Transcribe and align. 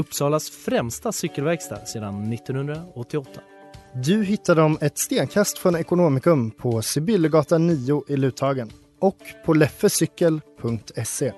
Uppsalas 0.00 0.50
främsta 0.50 1.12
cykelverkstad 1.12 1.86
sedan 1.86 2.32
1988. 2.32 3.40
Du 3.94 4.24
hittar 4.24 4.54
dem 4.54 4.78
ett 4.80 4.98
stenkast 4.98 5.58
från 5.58 5.76
Ekonomikum 5.76 6.50
på 6.50 6.82
Sibyllegatan 6.82 7.66
9 7.66 8.04
i 8.08 8.16
Luthagen 8.16 8.70
och 9.00 9.18
på 9.44 9.54
leffecykel.se. 9.54 11.32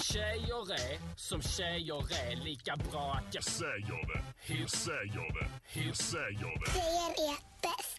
Tjejer 0.00 0.72
är 0.72 1.16
som 1.16 1.42
tjejer 1.42 2.02
är 2.30 2.44
lika 2.44 2.76
bra 2.76 3.12
att 3.12 3.34
jag 3.34 3.44
säger 3.44 4.06
det. 4.14 4.22
Hur 4.54 4.66
säger 4.66 5.40
det? 5.40 5.48
Hur 5.80 5.92
säger 5.92 6.58
det? 6.60 6.72
Tjejer 6.72 7.30
är 7.30 7.36
bäst. 7.62 7.95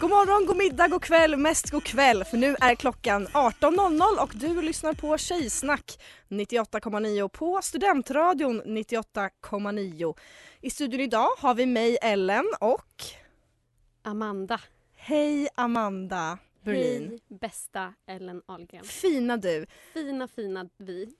God 0.00 0.10
morgon, 0.10 0.46
god 0.46 0.56
middag, 0.56 0.88
god 0.88 1.02
kväll, 1.02 1.36
mest 1.36 1.70
god 1.70 1.84
kväll 1.84 2.24
för 2.24 2.36
nu 2.36 2.56
är 2.60 2.74
klockan 2.74 3.26
18.00 3.26 4.22
och 4.22 4.32
du 4.34 4.62
lyssnar 4.62 4.92
på 4.92 5.18
Tjejsnack 5.18 6.00
98,9 6.28 7.28
på 7.28 7.60
Studentradion 7.62 8.62
98,9. 8.62 10.14
I 10.60 10.70
studion 10.70 11.00
idag 11.00 11.28
har 11.38 11.54
vi 11.54 11.66
mig 11.66 11.98
Ellen 12.02 12.44
och 12.60 12.94
Amanda. 14.02 14.60
Hej 14.96 15.48
Amanda 15.54 16.38
Berlin. 16.64 17.08
Hej 17.08 17.38
bästa 17.38 17.94
Ellen 18.06 18.42
Ahlgren. 18.46 18.84
Fina 18.84 19.36
du. 19.36 19.66
Fina 19.92 20.28
fina 20.28 20.68
vi. 20.78 21.08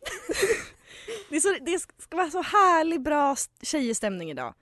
Det, 1.30 1.36
är 1.36 1.40
så, 1.40 1.56
det 1.64 1.78
ska 1.78 2.16
vara 2.16 2.30
så 2.30 2.42
härlig 2.42 3.02
bra 3.02 3.36
tjejstämning 3.62 4.30
idag. 4.30 4.54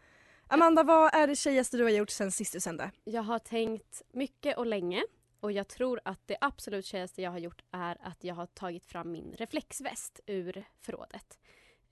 Amanda, 0.48 0.82
vad 0.82 1.14
är 1.14 1.26
det 1.26 1.36
tjejigaste 1.36 1.76
du 1.76 1.82
har 1.82 1.90
gjort 1.90 2.10
sen 2.10 2.32
sist 2.32 2.52
du 2.52 2.60
sände? 2.60 2.90
Jag 3.04 3.22
har 3.22 3.38
tänkt 3.38 4.02
mycket 4.12 4.56
och 4.58 4.66
länge 4.66 5.04
och 5.40 5.52
jag 5.52 5.68
tror 5.68 6.00
att 6.04 6.20
det 6.26 6.36
absolut 6.40 6.86
tjejigaste 6.86 7.22
jag 7.22 7.30
har 7.30 7.38
gjort 7.38 7.62
är 7.70 7.96
att 8.00 8.24
jag 8.24 8.34
har 8.34 8.46
tagit 8.46 8.86
fram 8.86 9.12
min 9.12 9.34
reflexväst 9.38 10.20
ur 10.26 10.64
förrådet. 10.80 11.38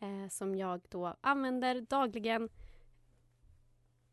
Eh, 0.00 0.28
som 0.30 0.54
jag 0.56 0.80
då 0.88 1.16
använder 1.20 1.80
dagligen. 1.80 2.48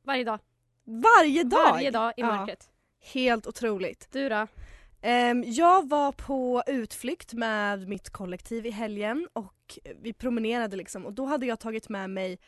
Varje 0.03 0.23
dag. 0.23 0.39
Varje 0.83 1.43
dag? 1.43 1.71
Varje 1.71 1.91
dag 1.91 2.13
i 2.17 2.21
Ja. 2.21 2.27
mörkret. 2.27 2.69
Helt 3.13 3.47
otroligt. 3.47 4.07
Du 4.11 4.29
då? 4.29 4.47
Ehm, 5.01 5.43
jag 5.47 5.89
var 5.89 6.11
på 6.11 6.63
utflykt 6.67 7.33
med 7.33 7.87
mitt 7.89 8.09
kollektiv 8.09 8.65
i 8.65 8.69
helgen 8.71 9.27
och 9.33 9.79
vi 10.01 10.13
promenerade 10.13 10.77
liksom 10.77 11.05
och 11.05 11.13
då 11.13 11.25
hade 11.25 11.45
jag 11.45 11.59
tagit 11.59 11.89
med 11.89 12.09
mig 12.09 12.39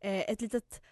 eh, 0.00 0.30
ett 0.30 0.40
litet 0.40 0.82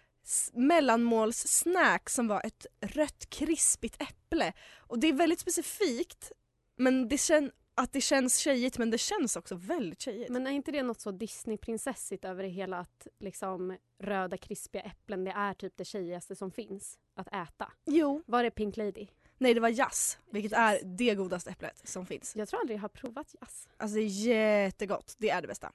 mellanmålssnack 0.53 2.09
som 2.09 2.27
var 2.27 2.45
ett 2.45 2.65
rött 2.81 3.29
krispigt 3.29 4.01
äpple. 4.01 4.53
Och 4.77 4.99
det 4.99 5.07
är 5.07 5.13
väldigt 5.13 5.39
specifikt 5.39 6.31
men 6.75 7.07
det 7.07 7.15
kän- 7.15 7.51
att 7.75 7.93
det 7.93 8.01
känns 8.01 8.37
tjejigt 8.37 8.77
men 8.77 8.91
det 8.91 8.97
känns 8.97 9.35
också 9.35 9.55
väldigt 9.55 10.01
tjejigt. 10.01 10.29
Men 10.29 10.47
är 10.47 10.51
inte 10.51 10.71
det 10.71 10.83
något 10.83 11.01
så 11.01 11.11
Disneyprinsessigt 11.11 12.25
över 12.25 12.43
det 12.43 12.49
hela 12.49 12.79
att 12.79 13.07
liksom 13.19 13.77
röda 13.99 14.37
krispiga 14.37 14.81
äpplen 14.81 15.23
det 15.23 15.31
är 15.31 15.53
typ 15.53 15.73
det 15.77 15.85
tjejigaste 15.85 16.35
som 16.35 16.51
finns 16.51 16.99
att 17.15 17.27
äta? 17.27 17.71
Jo. 17.85 18.23
Var 18.25 18.43
det 18.43 18.51
Pink 18.51 18.77
Lady? 18.77 19.07
Nej 19.37 19.53
det 19.53 19.59
var 19.59 19.69
jazz, 19.69 20.19
vilket 20.31 20.53
är 20.53 20.79
det 20.83 21.15
godaste 21.15 21.49
äpplet 21.49 21.81
som 21.87 22.05
finns. 22.05 22.35
Jag 22.35 22.47
tror 22.49 22.59
aldrig 22.59 22.77
jag 22.77 22.81
har 22.81 22.89
provat 22.89 23.35
jazz. 23.41 23.67
Alltså 23.77 23.95
det 23.95 24.01
är 24.01 24.27
jättegott, 24.27 25.15
det 25.17 25.29
är 25.29 25.41
det 25.41 25.47
bästa. 25.47 25.71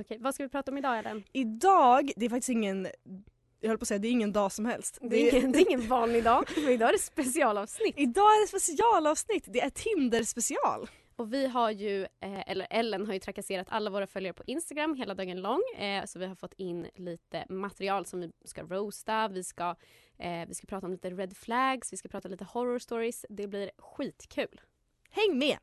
Okej, 0.00 0.18
vad 0.20 0.34
ska 0.34 0.42
vi 0.44 0.48
prata 0.48 0.70
om 0.70 0.78
idag 0.78 0.98
Ellen? 0.98 1.24
Idag, 1.32 2.12
det 2.16 2.26
är 2.26 2.30
faktiskt 2.30 2.48
ingen, 2.48 2.88
jag 3.62 3.68
höll 3.68 3.78
på 3.78 3.82
att 3.82 3.88
säga 3.88 3.98
det 3.98 4.08
är 4.08 4.12
ingen 4.12 4.32
dag 4.32 4.52
som 4.52 4.64
helst. 4.64 4.98
Det 5.00 5.16
är, 5.16 5.34
ingen, 5.36 5.52
det 5.52 5.58
är 5.58 5.68
ingen 5.68 5.88
vanlig 5.88 6.24
dag, 6.24 6.44
men 6.56 6.68
idag 6.72 6.88
är 6.88 6.92
det 6.92 6.98
specialavsnitt. 6.98 7.94
Idag 7.96 8.24
är 8.24 8.40
det 8.40 8.48
specialavsnitt, 8.48 9.44
det 9.46 9.60
är 9.60 9.70
Tinder 9.70 10.22
special. 10.22 10.88
Och 11.16 11.32
vi 11.32 11.46
har 11.46 11.70
ju, 11.70 12.02
eh, 12.02 12.50
eller 12.50 12.66
Ellen 12.70 13.06
har 13.06 13.12
ju 13.12 13.18
trakasserat 13.18 13.66
alla 13.70 13.90
våra 13.90 14.06
följare 14.06 14.32
på 14.34 14.42
Instagram 14.46 14.94
hela 14.94 15.14
dagen 15.14 15.40
lång. 15.40 15.62
Eh, 15.78 16.04
så 16.04 16.18
vi 16.18 16.26
har 16.26 16.34
fått 16.34 16.54
in 16.56 16.86
lite 16.94 17.44
material 17.48 18.06
som 18.06 18.20
vi 18.20 18.32
ska 18.44 18.62
roasta, 18.62 19.28
vi 19.28 19.44
ska, 19.44 19.76
eh, 20.18 20.46
vi 20.48 20.54
ska 20.54 20.66
prata 20.66 20.86
om 20.86 20.92
lite 20.92 21.10
red 21.10 21.36
flags, 21.36 21.92
vi 21.92 21.96
ska 21.96 22.08
prata 22.08 22.28
lite 22.28 22.44
horror 22.44 22.78
stories. 22.78 23.26
Det 23.28 23.46
blir 23.46 23.70
skitkul. 23.78 24.60
Häng 25.10 25.38
med! 25.38 25.58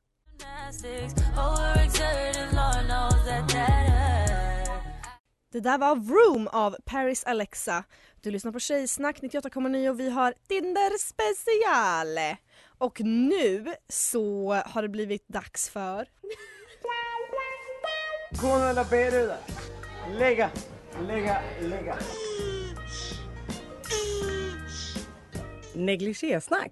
Det 5.52 5.60
där 5.60 5.78
var 5.78 5.96
Room 5.96 6.48
av 6.48 6.76
Paris 6.86 7.24
Alexa. 7.24 7.84
Du 8.22 8.32
lyssnar 8.32 8.52
på 8.52 8.60
Tjejsnack 8.60 9.22
98,9 9.22 9.90
och 9.90 10.00
vi 10.00 10.10
har 10.10 10.34
Tinder 10.48 10.98
special. 10.98 12.38
Och 12.78 13.02
nu 13.02 13.74
så 13.88 14.54
har 14.66 14.82
det 14.82 14.90
blivit 14.90 15.28
dags 15.28 15.70
för... 15.70 16.08
Kona 18.42 18.70
eller 18.70 18.86
B-ruda. 18.90 19.38
Lägga, 20.12 20.52
lägga, 21.08 21.42
lägga. 21.62 21.98
Negligésnack. 25.76 26.72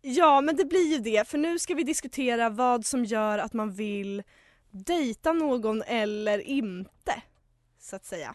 Ja, 0.00 0.40
men 0.40 0.56
det 0.56 0.64
blir 0.64 0.92
ju 0.92 0.98
det 0.98 1.28
för 1.28 1.38
nu 1.38 1.58
ska 1.58 1.74
vi 1.74 1.82
diskutera 1.82 2.48
vad 2.48 2.86
som 2.86 3.04
gör 3.04 3.38
att 3.38 3.52
man 3.52 3.72
vill 3.72 4.22
dejta 4.70 5.32
någon 5.32 5.82
eller 5.82 6.38
inte, 6.38 7.22
så 7.82 7.96
att 7.96 8.04
säga. 8.04 8.34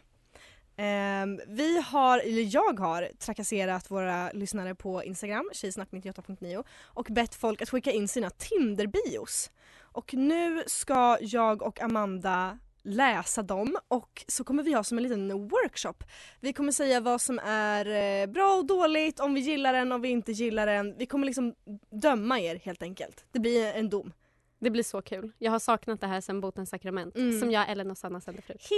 Ehm, 0.77 1.41
vi 1.47 1.81
har, 1.81 2.19
eller 2.19 2.55
jag 2.55 2.79
har 2.79 3.09
trakasserat 3.19 3.91
våra 3.91 4.31
lyssnare 4.31 4.75
på 4.75 5.03
Instagram, 5.03 5.49
tjejsnack98.9 5.53 6.63
och 6.83 7.07
bett 7.09 7.35
folk 7.35 7.61
att 7.61 7.69
skicka 7.69 7.91
in 7.91 8.07
sina 8.07 8.29
Tinder-bios. 8.29 9.51
Och 9.79 10.13
nu 10.13 10.63
ska 10.67 11.17
jag 11.21 11.61
och 11.61 11.81
Amanda 11.81 12.59
läsa 12.83 13.43
dem 13.43 13.77
och 13.87 14.25
så 14.27 14.43
kommer 14.43 14.63
vi 14.63 14.73
ha 14.73 14.83
som 14.83 14.97
en 14.97 15.03
liten 15.03 15.47
workshop. 15.47 16.03
Vi 16.39 16.53
kommer 16.53 16.71
säga 16.71 16.99
vad 16.99 17.21
som 17.21 17.39
är 17.39 17.85
eh, 17.85 18.27
bra 18.27 18.53
och 18.53 18.65
dåligt, 18.65 19.19
om 19.19 19.33
vi 19.33 19.39
gillar 19.39 19.73
den, 19.73 19.91
om 19.91 20.01
vi 20.01 20.09
inte 20.09 20.31
gillar 20.31 20.67
den. 20.67 20.97
Vi 20.97 21.05
kommer 21.05 21.25
liksom 21.25 21.55
döma 21.89 22.39
er 22.39 22.55
helt 22.63 22.83
enkelt. 22.83 23.25
Det 23.31 23.39
blir 23.39 23.73
en 23.73 23.89
dom. 23.89 24.13
Det 24.59 24.69
blir 24.69 24.83
så 24.83 25.01
kul. 25.01 25.31
Jag 25.37 25.51
har 25.51 25.59
saknat 25.59 26.01
det 26.01 26.07
här 26.07 26.21
sen 26.21 26.41
Botens 26.41 26.69
sakrament 26.69 27.17
Mm. 27.17 27.39
som 27.39 27.51
jag, 27.51 27.69
Ellen 27.69 27.91
och 27.91 27.97
Sanna 27.97 28.21
sände 28.21 28.41
förut. 28.41 28.69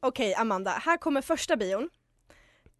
Okej 0.00 0.34
Amanda, 0.34 0.70
här 0.70 0.96
kommer 0.96 1.22
första 1.22 1.56
bion. 1.56 1.90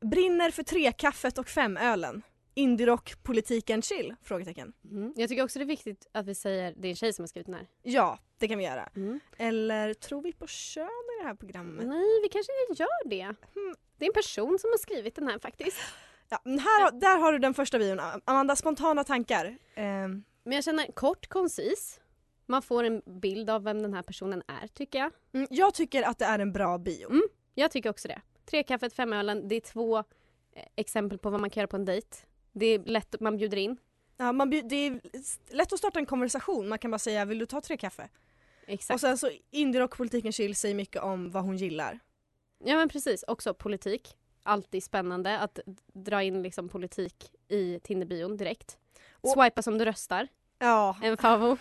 Brinner 0.00 0.50
för 0.50 0.62
trekaffet 0.62 1.38
och 1.38 1.48
femölen. 1.48 2.22
Indierock, 2.54 3.22
politiken 3.22 3.82
chill? 3.82 4.15
Frågetecken. 4.22 4.72
Mm. 4.91 5.12
Jag 5.16 5.28
tycker 5.28 5.44
också 5.44 5.59
det 5.59 5.65
är 5.65 5.66
viktigt 5.66 6.06
att 6.12 6.26
vi 6.26 6.34
säger, 6.34 6.75
det 6.76 6.88
är 6.88 6.91
en 6.91 6.97
tjej 6.97 7.12
som 7.12 7.22
har 7.22 7.28
skrivit 7.28 7.47
den 7.47 7.54
här. 7.54 7.66
Ja, 7.82 8.19
det 8.38 8.49
kan 8.49 8.59
vi 8.59 8.64
göra. 8.64 8.88
Mm. 8.97 9.20
Eller 9.38 9.94
tror 9.94 10.22
vi 10.22 10.32
på 10.32 10.47
kön 10.47 10.84
i 10.84 11.22
det 11.22 11.28
här 11.28 11.34
programmet? 11.34 11.87
Nej, 11.87 12.20
vi 12.22 12.28
kanske 12.28 12.53
inte 12.70 12.82
gör 12.82 13.09
det. 13.09 13.22
Hmm. 13.25 13.75
Det 13.99 14.04
är 14.04 14.09
en 14.09 14.12
person 14.14 14.59
som 14.59 14.70
har 14.70 14.78
skrivit 14.78 15.14
den 15.14 15.28
här 15.28 15.38
faktiskt. 15.38 15.76
Ja, 16.28 16.38
här, 16.44 17.00
där 17.00 17.19
har 17.19 17.32
du 17.32 17.38
den 17.38 17.55
första 17.55 17.78
bion. 17.78 18.00
Amanda, 18.25 18.56
spontana 18.56 19.05
tankar. 19.05 19.56
Ehm, 19.75 20.25
Men 20.44 20.52
jag 20.55 20.64
känner 20.64 20.93
kort, 20.93 21.26
koncis. 21.28 22.00
Man 22.47 22.62
får 22.62 22.85
en 22.85 23.03
bild 23.06 23.50
av 23.50 23.62
vem 23.65 23.83
den 23.83 23.94
här 23.94 24.03
personen 24.03 24.43
är 24.62 24.67
tycker 24.67 24.99
jag. 24.99 25.12
mm, 25.33 25.47
jag 25.50 25.75
tycker 25.75 26.03
att 26.03 26.19
det 26.19 26.25
är 26.25 26.39
en 26.39 26.53
bra 26.53 26.79
bio. 26.79 27.11
Mm. 27.11 27.23
Jag 27.55 27.71
tycker 27.71 27.91
också 27.91 28.09
det. 28.09 28.21
Tre 28.44 28.62
kaffet, 28.62 28.93
fem 28.94 29.12
ölen. 29.12 29.49
Det 29.49 29.55
är 29.55 29.61
två 29.61 29.99
eh, 29.99 30.05
exempel 30.77 31.19
på 31.19 31.31
vad 31.31 31.41
man 31.41 31.50
kan 31.50 31.61
göra 31.61 31.69
på 31.69 31.77
en 31.77 31.85
dejt. 31.85 32.17
Det 32.53 32.67
är 32.67 32.79
lätt, 32.79 33.21
man 33.21 33.37
bjuder 33.37 33.56
in. 33.56 33.77
Ja, 34.17 34.33
man, 34.33 34.50
bjud- 34.50 34.69
det 34.69 34.77
är 34.77 35.00
lätt 35.55 35.73
att 35.73 35.79
starta 35.79 35.99
en 35.99 36.06
konversation. 36.06 36.69
Man 36.69 36.79
kan 36.79 36.91
bara 36.91 36.99
säga 36.99 37.25
vill 37.25 37.39
du 37.39 37.47
ta 37.47 37.61
tre 37.61 37.77
kaffe? 37.77 38.09
Exakt. 38.67 38.95
Och 38.95 39.00
sen 39.00 39.19
så 39.19 39.31
indierock, 39.50 39.97
politiken 39.97 40.33
chill 40.33 40.55
säger 40.56 40.75
mycket 40.75 41.03
om 41.03 41.31
vad 41.31 41.43
hon 41.45 41.56
gillar. 41.56 41.99
Ja 42.65 42.77
men 42.77 42.88
precis, 42.88 43.25
också 43.27 43.55
politik. 43.55 44.17
Alltid 44.43 44.83
spännande 44.85 45.38
att 45.38 45.59
dra 45.93 46.23
in 46.23 46.43
liksom 46.43 46.69
politik 46.69 47.31
i 47.49 47.81
Tinderbion 47.83 48.37
direkt. 48.37 48.79
Och- 49.11 49.31
Swipa 49.31 49.62
som 49.62 49.79
du 49.79 49.85
röstar. 49.85 50.29
Ja, 50.62 50.97
En 51.03 51.17
favo. 51.17 51.56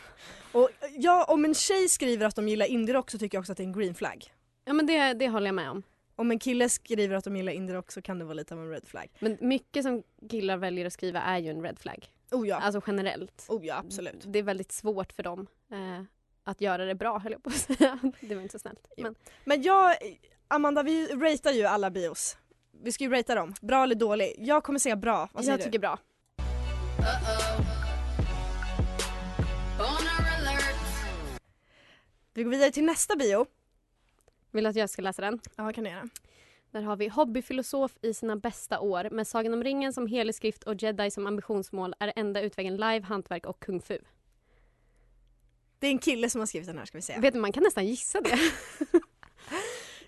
och 0.52 0.70
ja, 0.98 1.26
om 1.28 1.46
en 1.46 1.54
tjej 1.56 1.90
skriver 1.90 2.26
att 2.26 2.36
de 2.36 2.48
gillar 2.48 2.66
indierock 2.66 3.12
så 3.12 3.18
tycker 3.18 3.36
jag 3.38 3.42
också 3.42 3.52
att 3.52 3.58
det 3.58 3.64
är 3.64 3.68
en 3.68 3.74
green 3.74 3.96
flag. 3.96 4.34
Ja 4.66 4.74
men 4.74 4.86
det, 4.86 5.14
det 5.14 5.30
håller 5.30 5.46
jag 5.48 5.56
med 5.56 5.70
om. 5.70 5.84
Om 6.16 6.32
en 6.32 6.40
kille 6.40 6.70
skriver 6.70 7.16
att 7.16 7.24
de 7.24 7.36
gillar 7.38 7.52
indie 7.54 7.76
rock 7.76 7.92
så 7.92 8.02
kan 8.02 8.20
det 8.20 8.26
vara 8.26 8.34
lite 8.34 8.54
av 8.54 8.60
en 8.60 8.70
red 8.70 8.88
flag. 8.88 9.08
Men 9.20 9.38
mycket 9.42 9.84
som 9.84 10.04
killar 10.30 10.58
väljer 10.58 10.86
att 10.86 10.94
skriva 10.94 11.22
är 11.22 11.38
ju 11.40 11.50
en 11.50 11.62
red 11.64 11.80
flag. 11.80 12.08
Oh 12.32 12.48
ja, 12.48 12.56
Alltså 12.60 12.82
generellt. 12.88 13.46
oh 13.50 13.66
ja 13.66 13.76
absolut. 13.76 14.24
Det 14.26 14.40
är 14.40 14.44
väldigt 14.44 14.72
svårt 14.72 15.14
för 15.14 15.24
dem 15.24 15.48
eh, 15.72 16.04
att 16.44 16.62
göra 16.62 16.86
det 16.86 16.96
bra 16.96 17.20
höll 17.20 17.32
jag 17.32 17.44
på 17.44 17.50
att 17.50 17.56
säga. 17.56 18.00
Det 18.22 18.36
var 18.36 18.42
inte 18.42 18.52
så 18.52 18.60
snällt. 18.60 18.88
Jo. 18.98 19.04
Men, 19.04 19.16
Men 19.44 19.62
jag, 19.62 19.96
Amanda 20.48 20.84
vi 20.84 21.08
ratear 21.08 21.54
ju 21.54 21.66
alla 21.66 21.90
bios. 21.90 22.38
Vi 22.84 22.92
ska 22.92 23.04
ju 23.04 23.10
ratea 23.10 23.36
dem, 23.36 23.54
bra 23.62 23.84
eller 23.84 23.96
dålig. 23.96 24.36
Jag 24.38 24.64
kommer 24.64 24.80
säga 24.80 24.96
bra, 24.96 25.30
vad 25.34 25.44
säger 25.44 25.54
jag 25.54 25.60
du? 25.60 25.64
tycker 25.64 25.80
bra. 25.80 25.98
Vi 32.42 32.46
går 32.46 32.52
vidare 32.52 32.72
till 32.72 32.84
nästa 32.84 33.16
bio. 33.16 33.46
Vill 34.52 34.64
du 34.64 34.70
att 34.70 34.76
jag 34.76 34.90
ska 34.90 35.02
läsa 35.02 35.22
den? 35.22 35.40
Ja 35.56 35.74
kan 35.74 35.86
jag 35.86 35.94
göra. 35.94 36.10
Där 36.72 36.82
har 36.82 36.96
vi 36.96 37.08
hobbyfilosof 37.08 37.98
i 38.02 38.14
sina 38.14 38.36
bästa 38.36 38.80
år 38.80 39.10
med 39.12 39.28
Sagan 39.28 39.54
om 39.54 39.64
ringen 39.64 39.94
som 39.94 40.08
helig 40.08 40.36
skrift 40.36 40.64
och 40.64 40.84
jedi 40.84 41.12
som 41.12 41.28
ambitionsmål 41.28 41.96
är 42.00 42.14
enda 42.16 42.42
utvägen 42.42 42.76
live, 42.76 43.02
hantverk 43.02 43.46
och 43.46 43.60
kung 43.60 43.82
fu. 43.82 43.98
Det 45.80 45.88
är 45.88 45.92
en 45.92 46.00
kille 46.00 46.30
som 46.30 46.42
har 46.42 46.46
skrivit 46.46 46.68
den 46.68 46.78
här 46.78 46.86
ska 46.86 46.98
vi 46.98 47.02
säga. 47.02 47.20
Vet 47.20 47.34
du, 47.34 47.40
man 47.40 47.52
kan 47.52 47.64
nästan 47.64 47.86
gissa 47.86 48.22
det. 48.22 48.40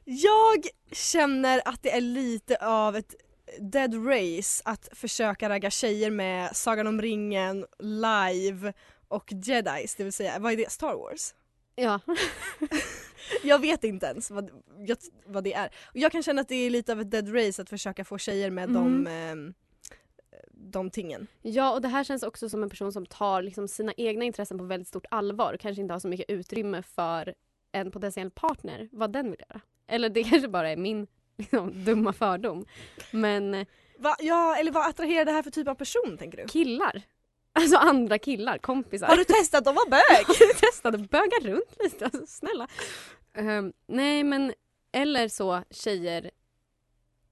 Jag 0.03 0.65
känner 0.91 1.61
att 1.65 1.83
det 1.83 1.91
är 1.91 2.01
lite 2.01 2.57
av 2.57 2.95
ett 2.95 3.15
dead 3.59 4.07
race 4.07 4.61
att 4.65 4.89
försöka 4.91 5.49
ragga 5.49 5.69
tjejer 5.69 6.11
med 6.11 6.55
Sagan 6.55 6.87
om 6.87 7.01
ringen, 7.01 7.65
live 7.79 8.73
och 9.07 9.31
jedis, 9.31 9.95
det 9.95 10.03
vill 10.03 10.13
säga 10.13 10.39
vad 10.39 10.53
är 10.53 10.57
det? 10.57 10.71
Star 10.71 10.95
Wars? 10.95 11.33
Ja. 11.75 11.99
Jag 13.43 13.59
vet 13.59 13.83
inte 13.83 14.05
ens 14.05 14.31
vad, 14.31 14.49
jag, 14.87 14.97
vad 15.25 15.43
det 15.43 15.53
är. 15.53 15.65
Och 15.83 15.97
jag 15.97 16.11
kan 16.11 16.23
känna 16.23 16.41
att 16.41 16.47
det 16.47 16.55
är 16.55 16.69
lite 16.69 16.91
av 16.91 17.01
ett 17.01 17.11
dead 17.11 17.35
race 17.35 17.61
att 17.61 17.69
försöka 17.69 18.05
få 18.05 18.17
tjejer 18.17 18.49
med 18.49 18.69
de, 18.69 19.07
Mm. 19.07 19.47
eh, 19.47 19.53
de 20.51 20.89
tingen. 20.89 21.27
ja, 21.41 21.73
och 21.73 21.81
det 21.81 21.87
här 21.87 22.03
känns 22.03 22.23
också 22.23 22.49
som 22.49 22.63
en 22.63 22.69
person 22.69 22.91
som 22.93 23.05
tar 23.05 23.41
liksom 23.41 23.67
sina 23.67 23.93
egna 23.97 24.25
intressen 24.25 24.57
på 24.57 24.63
väldigt 24.63 24.87
stort 24.87 25.05
allvar 25.11 25.53
och 25.53 25.59
kanske 25.59 25.81
inte 25.81 25.93
har 25.93 25.99
så 25.99 26.07
mycket 26.07 26.29
utrymme 26.29 26.81
för 26.81 27.33
en 27.71 27.91
potentiell 27.91 28.31
partner, 28.31 28.89
vad 28.91 29.11
den 29.13 29.31
vill 29.31 29.39
göra. 29.49 29.61
Eller 29.87 30.09
det 30.09 30.23
kanske 30.23 30.47
bara 30.47 30.69
är 30.69 30.77
min 30.77 31.07
liksom, 31.37 31.83
dumma 31.85 32.13
fördom. 32.13 32.65
Men 33.11 33.53
eh, 33.53 33.67
Va, 33.97 34.15
ja, 34.19 34.55
eller 34.59 34.71
vad 34.71 34.89
attraherar 34.89 35.25
det 35.25 35.31
här 35.31 35.43
för 35.43 35.51
typ 35.51 35.67
av 35.67 35.75
person 35.75 36.17
tänker 36.19 36.37
du? 36.37 36.45
killar, 36.47 37.01
alltså 37.53 37.77
andra 37.77 38.17
killar, 38.19 38.57
kompisar. 38.57 39.07
Har 39.07 39.17
du 39.17 39.23
testat 39.23 39.67
att 39.67 39.75
vara 39.75 39.89
bög? 39.89 40.25
Har 40.27 40.47
du 40.47 40.53
testat 40.53 40.95
att 40.95 41.09
böga 41.09 41.39
runt 41.41 41.75
lite? 41.83 42.05
Alltså, 42.05 42.27
snälla. 42.27 42.67
Ehm, 43.33 43.73
nej 43.87 44.23
men, 44.23 44.53
eller 44.91 45.27
så 45.27 45.63
tjejer 45.69 46.31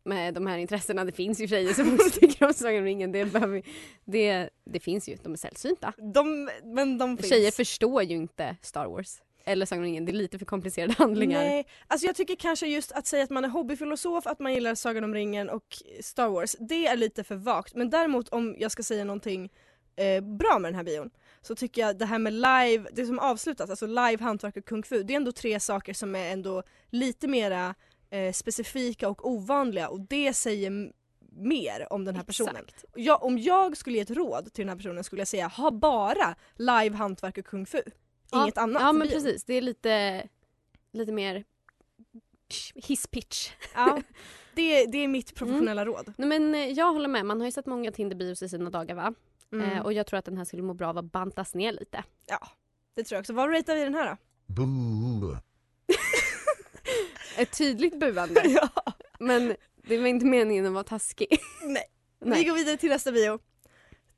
med 0.04 0.34
de 0.34 0.48
här 0.48 0.58
intressena. 0.58 1.06
Det 1.06 1.12
finns 1.12 1.40
ju 1.40 1.48
tjejer 1.48 1.74
som 1.74 1.94
också 1.94 2.20
tycker 2.20 2.46
om 2.46 2.54
Sagan 2.54 2.78
om 2.80 2.84
ringen. 2.86 3.12
Det, 3.12 3.26
behöver, 3.26 3.64
det, 4.06 4.50
det 4.66 4.80
finns 4.80 5.10
ju, 5.10 5.18
de 5.24 5.34
är 5.34 5.38
sällsynta. 5.38 5.94
De, 6.14 6.50
men 6.64 6.98
de 6.98 7.18
finns. 7.18 7.30
Tjejer 7.30 7.52
förstår 7.52 8.04
ju 8.04 8.16
inte 8.16 8.56
Star 8.62 8.86
Wars. 8.86 9.22
Eller 9.44 9.66
Sagan 9.66 9.84
om 9.84 9.86
ringen, 9.86 10.06
det 10.06 10.12
är 10.12 10.14
lite 10.14 10.40
för 10.40 10.46
komplicerade 10.46 10.94
handlingar. 10.98 11.40
Nej, 11.40 11.66
alltså 11.88 12.08
jag 12.08 12.16
tycker 12.16 12.36
kanske 12.36 12.68
just 12.68 12.92
att 12.92 13.08
säga 13.08 13.24
att 13.24 13.30
man 13.30 13.46
är 13.46 13.50
hobbyfilosof, 13.50 14.28
att 14.28 14.40
man 14.40 14.54
gillar 14.54 14.76
Sagan 14.76 15.04
om 15.04 15.14
ringen 15.14 15.50
och 15.50 15.78
Star 16.02 16.30
Wars, 16.30 16.56
det 16.60 16.88
är 16.88 16.96
lite 16.96 17.24
för 17.24 17.36
vagt. 17.36 17.76
Men 17.76 17.90
däremot 17.90 18.30
om 18.30 18.56
jag 18.60 18.72
ska 18.72 18.84
säga 18.84 19.04
någonting 19.04 19.50
eh, 19.96 20.22
bra 20.22 20.60
med 20.60 20.72
den 20.72 20.76
här 20.76 20.84
bion 20.84 21.10
så 21.42 21.56
tycker 21.56 21.82
jag 21.82 21.98
det 21.98 22.06
här 22.06 22.20
med 22.20 22.34
live, 22.34 22.90
det 22.94 23.06
som 23.06 23.20
avslutas, 23.20 23.70
alltså 23.70 23.88
live, 23.88 24.18
hantverk 24.20 24.58
och 24.58 24.66
kung 24.66 24.84
fu, 24.84 25.04
det 25.04 25.14
är 25.14 25.18
ändå 25.18 25.32
tre 25.32 25.60
saker 25.60 25.94
som 25.94 26.16
är 26.16 26.34
ändå 26.34 26.64
lite 26.90 27.28
mera 27.28 27.76
eh, 28.10 28.32
specifika 28.32 29.10
och 29.10 29.30
ovanliga 29.30 29.90
och 29.90 30.00
det 30.00 30.34
säger 30.34 30.92
mer 31.32 31.94
om 31.94 32.06
den 32.06 32.16
här 32.16 32.24
personen. 32.24 32.66
Jag, 32.96 33.24
om 33.24 33.38
jag 33.38 33.78
skulle 33.78 33.96
ge 33.96 34.02
ett 34.02 34.12
råd 34.12 34.54
till 34.54 34.62
den 34.62 34.70
här 34.70 34.76
personen 34.76 35.04
skulle 35.04 35.22
jag 35.22 35.28
säga 35.28 35.48
ha 35.48 35.72
bara 35.72 36.36
live, 36.56 36.96
hantverk 36.96 37.38
och 37.38 37.46
kung 37.46 37.66
fu. 37.66 37.82
Inget 38.34 38.56
ja, 38.56 38.62
annat. 38.62 38.82
Ja 38.82 38.92
men 38.92 39.08
bion. 39.08 39.14
precis, 39.14 39.44
det 39.44 39.54
är 39.54 39.62
lite, 39.62 40.28
lite 40.92 41.12
mer 41.12 41.44
hisspitch. 42.76 43.52
Ja, 43.74 44.02
det, 44.56 44.86
det 44.86 44.98
är 44.98 45.08
mitt 45.08 45.36
professionella 45.36 45.86
råd. 45.86 46.14
Nej, 46.18 46.30
men 46.30 46.56
eh, 46.56 46.68
jag 46.72 46.94
håller 46.94 47.08
med, 47.08 47.26
man 47.26 47.40
har 47.40 47.48
ju 47.48 47.52
sett 47.52 47.66
många 47.66 47.92
Tinderbios 47.92 48.42
i 48.42 48.50
sina 48.50 48.70
dagar 48.70 48.96
va? 48.96 49.14
Mm. 49.52 49.72
Eh, 49.72 49.82
och 49.82 49.94
jag 49.94 50.08
tror 50.08 50.20
att 50.20 50.26
den 50.26 50.38
här 50.38 50.46
skulle 50.46 50.64
må 50.64 50.74
bra 50.74 50.88
av 50.88 50.98
att 50.98 51.12
bantas 51.12 51.56
ner 51.56 51.72
lite. 51.72 52.04
Ja, 52.28 52.48
det 52.96 53.04
tror 53.04 53.16
jag 53.16 53.22
också. 53.22 53.34
Vad 53.34 53.50
ratear 53.50 53.76
vi 53.76 53.84
den 53.84 53.94
här 53.94 54.06
då? 54.06 54.18
Ett 57.38 57.58
tydligt 57.58 58.00
buande. 58.00 58.42
ja. 58.48 58.70
Men 59.20 59.56
det 59.76 59.98
var 59.98 60.08
inte 60.08 60.26
meningen 60.26 60.66
att 60.66 60.74
vara 60.74 60.84
taskig. 60.84 61.28
Nej. 61.64 61.86
Vi 62.20 62.30
Nej. 62.30 62.44
går 62.46 62.56
vidare 62.56 62.78
till 62.78 62.90
nästa 62.90 63.12
bio. 63.12 63.40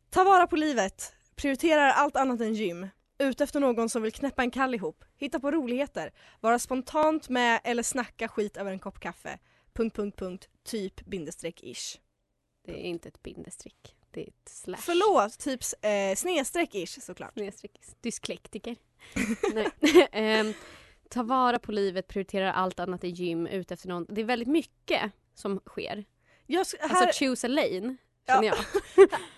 Ta 0.10 0.24
vara 0.24 0.48
på 0.48 0.56
livet. 0.56 1.14
Prioriterar 1.36 1.90
allt 1.90 2.16
annat 2.16 2.42
än 2.42 2.54
gym. 2.54 2.88
Ute 3.18 3.44
efter 3.44 3.60
någon 3.60 3.90
som 3.90 4.02
vill 4.02 4.12
knäppa 4.12 4.44
en 4.44 4.52
kall 4.52 4.74
ihop. 4.76 5.06
Hitta 5.18 5.40
på 5.40 5.52
roligheter. 5.52 6.14
Vara 6.40 6.60
spontant 6.60 7.30
med 7.30 7.62
eller 7.64 7.84
snacka 7.84 8.28
skit 8.28 8.58
över 8.58 8.72
en 8.72 8.80
kopp 8.80 9.00
kaffe. 9.00 9.40
Punkt, 9.74 9.96
punkt, 9.96 10.20
punkt. 10.20 10.50
Typ 10.64 11.06
bindestreck 11.06 11.64
ish. 11.64 11.98
Det 12.66 12.72
är 12.72 12.90
inte 12.90 13.08
ett 13.10 13.24
bindestreck. 13.24 13.96
Ett 14.22 14.50
slash. 14.50 14.78
Förlåt, 14.82 15.40
typ 15.40 15.60
eh, 15.82 16.16
snedstreck 16.16 16.76
ish 16.76 17.02
såklart. 17.02 17.34
Snedstreck. 17.34 17.72
Dyslektiker. 18.02 18.76
Ehm, 20.12 20.54
ta 21.10 21.24
vara 21.24 21.60
på 21.60 21.72
livet, 21.72 22.08
prioriterar 22.08 22.52
allt 22.52 22.80
annat 22.80 23.04
i 23.04 23.08
gym, 23.08 23.48
ute 23.48 23.74
efter 23.74 23.88
någon. 23.90 24.06
Det 24.10 24.22
är 24.22 24.26
väldigt 24.26 24.48
mycket 24.48 25.12
som 25.36 25.60
sker. 25.66 26.06
Jag, 26.48 26.64
sk- 26.64 26.76
här, 26.82 26.90
Alltså 27.06 27.26
choose 27.26 27.48
a 27.48 27.50
lane, 27.50 27.96
Ja. 28.26 28.44
jag. 28.44 28.56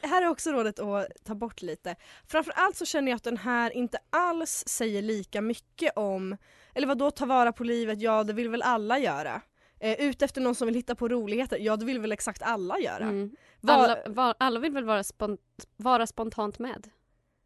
här 0.10 0.22
är 0.22 0.28
också 0.28 0.52
rådet 0.52 0.80
att 0.80 1.08
ta 1.24 1.36
bort 1.36 1.62
lite. 1.62 1.96
Framförallt 2.28 2.76
så 2.76 2.86
känner 2.86 3.12
jag 3.12 3.16
att 3.16 3.24
den 3.24 3.38
här 3.38 3.72
inte 3.72 3.98
alls 4.10 4.64
säger 4.68 5.02
lika 5.02 5.42
mycket 5.42 5.94
om, 5.98 6.38
eller 6.74 6.88
vad 6.88 6.98
då 6.98 7.12
ta 7.12 7.26
vara 7.26 7.52
på 7.52 7.64
livet, 7.64 8.02
ja 8.02 8.24
det 8.24 8.34
vill 8.34 8.50
väl 8.50 8.62
alla 8.62 9.00
göra. 9.00 9.42
Eh, 9.80 10.02
ute 10.02 10.26
efter 10.26 10.42
någon 10.42 10.56
som 10.56 10.66
vill 10.66 10.76
hitta 10.76 10.96
på 10.96 11.08
roligheter, 11.08 11.58
ja 11.58 11.76
det 11.78 11.86
vill 11.86 12.00
väl 12.00 12.12
exakt 12.12 12.42
alla 12.42 12.80
göra. 12.80 13.04
Mm. 13.04 13.32
Alla, 13.68 13.98
var, 14.06 14.36
alla 14.38 14.60
vill 14.60 14.72
väl 14.72 14.84
vara, 14.86 15.04
spont, 15.04 15.42
vara 15.78 16.08
spontant 16.08 16.60
med? 16.60 16.88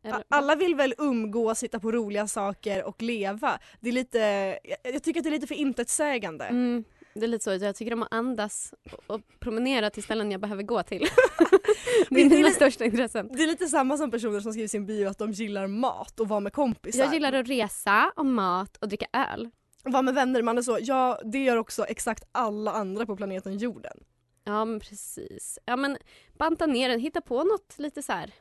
Eller- 0.03 0.23
Alla 0.29 0.55
vill 0.55 0.75
väl 0.75 0.93
umgås, 0.97 1.63
hitta 1.63 1.79
på 1.79 1.91
roliga 1.91 2.27
saker 2.27 2.83
och 2.83 3.01
leva. 3.01 3.59
Det 3.79 3.89
är 3.89 3.93
lite, 3.93 4.17
jag, 4.63 4.93
jag 4.93 5.03
tycker 5.03 5.19
att 5.19 5.23
det 5.23 5.29
är 5.29 5.31
lite 5.31 5.47
för 5.47 5.55
intetsägande. 5.55 6.45
Mm, 6.45 6.83
det 7.13 7.23
är 7.23 7.27
lite 7.27 7.43
så. 7.43 7.65
Jag 7.65 7.75
tycker 7.75 7.93
om 7.93 8.03
att 8.03 8.13
andas 8.13 8.73
och, 9.07 9.21
promenera 9.39 9.89
till 9.89 10.03
ställen 10.03 10.31
jag 10.31 10.41
behöver 10.41 10.63
gå 10.63 10.83
till. 10.83 10.99
det 12.09 12.21
är 12.21 12.29
mina 12.29 12.49
största 12.49 12.85
intressen. 12.85 13.29
Det 13.33 13.43
är 13.43 13.47
lite 13.47 13.67
samma 13.67 13.97
som 13.97 14.11
personer 14.11 14.39
som 14.39 14.51
skriver 14.53 14.67
sin 14.67 14.85
bio 14.85 15.07
att 15.09 15.17
de 15.17 15.31
gillar 15.31 15.67
mat 15.67 16.19
och 16.19 16.27
vara 16.27 16.39
med 16.39 16.53
kompisar. 16.53 16.99
Jag 17.03 17.13
gillar 17.13 17.33
att 17.33 17.49
resa 17.49 18.11
och 18.15 18.25
mat 18.25 18.77
och 18.77 18.87
dricka 18.87 19.07
öl. 19.13 19.49
Vara 19.83 20.01
med 20.01 20.13
vänner, 20.13 20.41
man 20.41 20.57
är 20.57 20.61
så, 20.61 20.77
ja 20.81 21.19
det 21.25 21.43
gör 21.43 21.57
också 21.57 21.85
exakt 21.85 22.23
alla 22.31 22.71
andra 22.71 23.05
på 23.05 23.15
planeten 23.15 23.57
jorden. 23.57 23.97
Ja 24.43 24.65
men 24.65 24.79
precis. 24.79 25.59
Ja 25.65 25.75
men 25.75 25.97
banta 26.37 26.65
ner 26.65 26.89
den, 26.89 26.99
hitta 26.99 27.21
på 27.21 27.43
något 27.43 27.75
lite 27.77 28.03
så 28.03 28.13
här. 28.13 28.33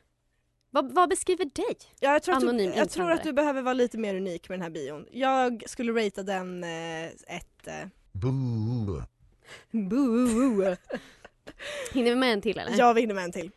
Vad, 0.69 0.93
vad 0.93 1.09
beskriver 1.09 1.45
dig? 1.45 1.77
Ja, 1.99 2.13
jag 2.13 2.23
tror, 2.23 2.35
att 2.35 2.57
du, 2.57 2.63
jag 2.63 2.89
tror 2.89 3.11
att 3.11 3.23
du 3.23 3.33
behöver 3.33 3.61
vara 3.61 3.73
lite 3.73 3.97
mer 3.97 4.15
unik 4.15 4.49
med 4.49 4.59
den 4.59 4.63
här 4.63 4.69
bion. 4.69 5.05
Jag 5.11 5.63
skulle 5.67 6.05
ratea 6.05 6.23
den 6.23 6.63
eh, 6.63 7.05
ett... 7.05 7.67
Eh, 7.67 7.87
Boo. 8.11 9.03
Hinner 11.93 12.09
vi 12.09 12.15
med 12.15 12.33
en 12.33 12.41
till 12.41 12.59
eller? 12.59 12.77
jag 12.77 12.93
vinner 12.93 13.13
med 13.15 13.23
en 13.23 13.31
till. 13.31 13.51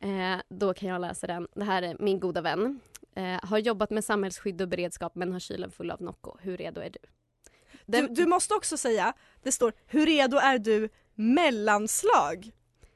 Eh, 0.00 0.36
då 0.48 0.74
kan 0.74 0.88
jag 0.88 1.00
läsa 1.00 1.26
den. 1.26 1.48
Det 1.54 1.64
här 1.64 1.82
är 1.82 1.96
min 1.98 2.20
goda 2.20 2.40
vän. 2.40 2.80
Eh, 3.16 3.40
har 3.42 3.58
jobbat 3.58 3.90
med 3.90 4.04
samhällsskydd 4.04 4.62
och 4.62 4.68
beredskap 4.68 5.14
men 5.14 5.32
har 5.32 5.40
kylen 5.40 5.70
full 5.70 5.90
av 5.90 6.02
Nocco. 6.02 6.36
Hur 6.40 6.56
redo 6.56 6.80
är 6.80 6.90
du? 6.90 6.98
Du, 7.86 8.00
Den, 8.00 8.14
du 8.14 8.26
måste 8.26 8.54
också 8.54 8.76
säga, 8.76 9.12
det 9.42 9.52
står 9.52 9.72
hur 9.86 10.06
redo 10.06 10.36
är 10.36 10.58
du 10.58 10.88
mellanslag? 11.14 12.50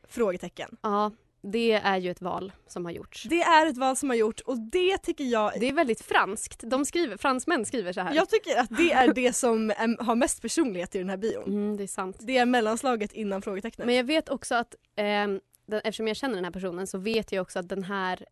Frågetecken. 0.08 0.76
Ja, 0.82 1.12
det 1.42 1.72
är 1.72 1.96
ju 1.96 2.10
ett 2.10 2.20
val 2.20 2.52
som 2.66 2.84
har 2.84 2.92
gjorts. 2.92 3.26
Det 3.30 3.42
är 3.42 3.66
ett 3.66 3.76
val 3.76 3.96
som 3.96 4.10
har 4.10 4.16
gjort 4.16 4.40
och 4.40 4.58
det 4.58 4.98
tycker 4.98 5.24
jag, 5.24 5.52
Det 5.60 5.68
är 5.68 5.72
väldigt 5.72 6.00
franskt. 6.02 6.60
De 6.66 6.84
skriver, 6.84 7.16
fransmän 7.16 7.64
skriver 7.64 7.92
så 7.92 8.00
här. 8.00 8.14
jag 8.14 8.28
tycker 8.28 8.60
att 8.60 8.76
det 8.76 8.92
är 8.92 9.14
det 9.14 9.32
som 9.32 9.70
är, 9.70 10.04
har 10.04 10.14
mest 10.14 10.42
personlighet 10.42 10.94
i 10.94 10.98
den 10.98 11.10
här 11.10 11.16
bion. 11.16 11.44
Mm, 11.44 11.76
det 11.76 11.82
är 11.82 11.86
sant. 11.88 12.16
Det 12.20 12.36
är 12.36 12.46
mellanslaget 12.46 13.12
innan 13.12 13.42
frågetecknet. 13.42 13.86
Men 13.86 13.94
jag 13.94 14.04
vet 14.04 14.28
också 14.28 14.54
att 14.54 14.74
ehm, 14.96 15.40
den, 15.66 15.80
eftersom 15.84 16.08
jag 16.08 16.16
känner 16.16 16.34
den 16.34 16.44
här 16.44 16.52
personen 16.52 16.86
så 16.86 16.98
vet 16.98 17.32
jag 17.32 17.42
också 17.42 17.58
att 17.58 17.68
den 17.68 17.82
här, 17.82 18.24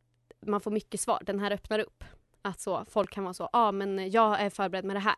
man 0.47 0.61
får 0.61 0.71
mycket 0.71 1.01
svar. 1.01 1.23
Den 1.27 1.41
här 1.41 1.51
öppnar 1.51 1.79
upp. 1.79 2.05
Att 2.43 2.61
så, 2.61 2.85
folk 2.91 3.11
kan 3.11 3.25
vara 3.25 3.35
så, 3.35 3.43
ja 3.43 3.49
ah, 3.53 3.73
men 3.73 4.11
jag 4.11 4.41
är 4.41 4.51
förberedd 4.51 4.85
med 4.85 4.97
det 4.97 5.01
här. 5.01 5.17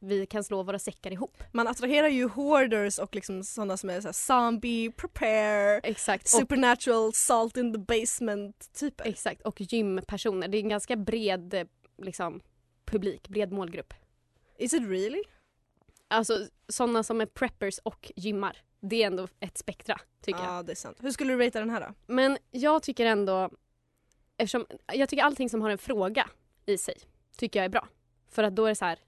Vi 0.00 0.26
kan 0.26 0.44
slå 0.44 0.62
våra 0.62 0.78
säckar 0.78 1.12
ihop. 1.12 1.42
Man 1.52 1.68
attraherar 1.68 2.08
ju 2.08 2.28
hoarders 2.28 2.98
och 2.98 3.14
liksom 3.14 3.44
sådana 3.44 3.76
som 3.76 3.90
är 3.90 4.00
så 4.00 4.12
zombie, 4.12 4.90
prepare, 4.90 5.78
Exakt. 5.78 6.22
Och, 6.22 6.28
supernatural, 6.28 7.12
salt 7.12 7.56
in 7.56 7.72
the 7.72 7.78
basement 7.78 8.72
typer. 8.72 9.06
exakt. 9.06 9.42
Och 9.42 9.60
gympersoner. 9.60 10.48
Det 10.48 10.58
är 10.58 10.62
en 10.62 10.68
ganska 10.68 10.96
bred 10.96 11.68
liksom, 12.02 12.40
publik, 12.84 13.28
bred 13.28 13.52
målgrupp. 13.52 13.94
Is 14.58 14.72
it 14.72 14.82
really? 14.82 15.22
Alltså 16.08 16.46
sådana 16.68 17.02
som 17.02 17.20
är 17.20 17.26
preppers 17.26 17.78
och 17.78 18.12
gymmar. 18.16 18.62
Det 18.80 19.02
är 19.02 19.06
ändå 19.06 19.28
ett 19.40 19.58
spektra 19.58 20.00
tycker 20.22 20.40
jag. 20.40 20.52
Ja, 20.52 20.62
det 20.62 20.72
är 20.72 20.76
sant. 20.76 20.96
Hur 21.00 21.10
skulle 21.10 21.32
du 21.32 21.46
ratea 21.46 21.60
den 21.60 21.70
här 21.70 21.80
då? 21.80 22.14
Men 22.14 22.38
jag 22.50 22.82
tycker 22.82 23.06
ändå, 23.06 23.50
eftersom, 24.38 24.66
jag 24.92 25.08
tycker 25.08 25.22
allting 25.22 25.50
som 25.50 25.62
har 25.62 25.70
en 25.70 25.78
fråga 25.78 26.28
i 26.66 26.78
sig 26.78 26.94
tycker 27.36 27.58
jag 27.58 27.64
är 27.64 27.68
bra. 27.68 27.88
För 28.30 28.42
att 28.42 28.56
då 28.56 28.64
är 28.64 28.68
det 28.68 28.74
så 28.74 28.84
här, 28.84 28.98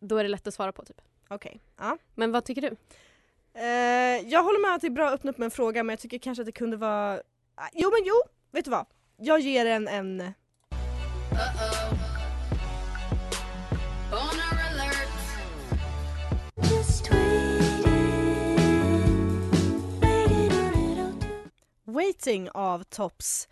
då 0.00 0.16
är 0.16 0.22
det 0.22 0.28
lätt 0.28 0.46
att 0.46 0.54
svara 0.54 0.72
på 0.72 0.84
typ. 0.84 1.00
Okej. 1.28 1.60
Ja. 1.76 1.98
Men 2.14 2.32
vad 2.32 2.44
tycker 2.44 2.62
du? 2.62 2.76
Eh, 3.60 4.28
jag 4.28 4.42
håller 4.42 4.62
med 4.62 4.74
att 4.74 4.80
det 4.80 4.86
är 4.86 4.90
bra 4.90 5.06
att 5.08 5.14
öppna 5.14 5.30
upp 5.30 5.38
med 5.38 5.44
en 5.44 5.50
fråga 5.50 5.82
men 5.82 5.92
jag 5.92 6.00
tycker 6.00 6.18
kanske 6.18 6.42
att 6.42 6.46
det 6.46 6.52
kunde 6.52 6.76
vara... 6.76 7.22
Ah, 7.54 7.68
Jo 7.72 7.90
men 7.90 8.00
jo, 8.04 8.14
vet 8.50 8.64
du 8.64 8.70
vad? 8.70 8.86
Jag 9.16 9.40
ger 9.40 9.66
en 9.66 9.88
en... 9.88 10.32
Waiting 21.84 22.50
av 22.50 22.82
Tops. 22.82 23.48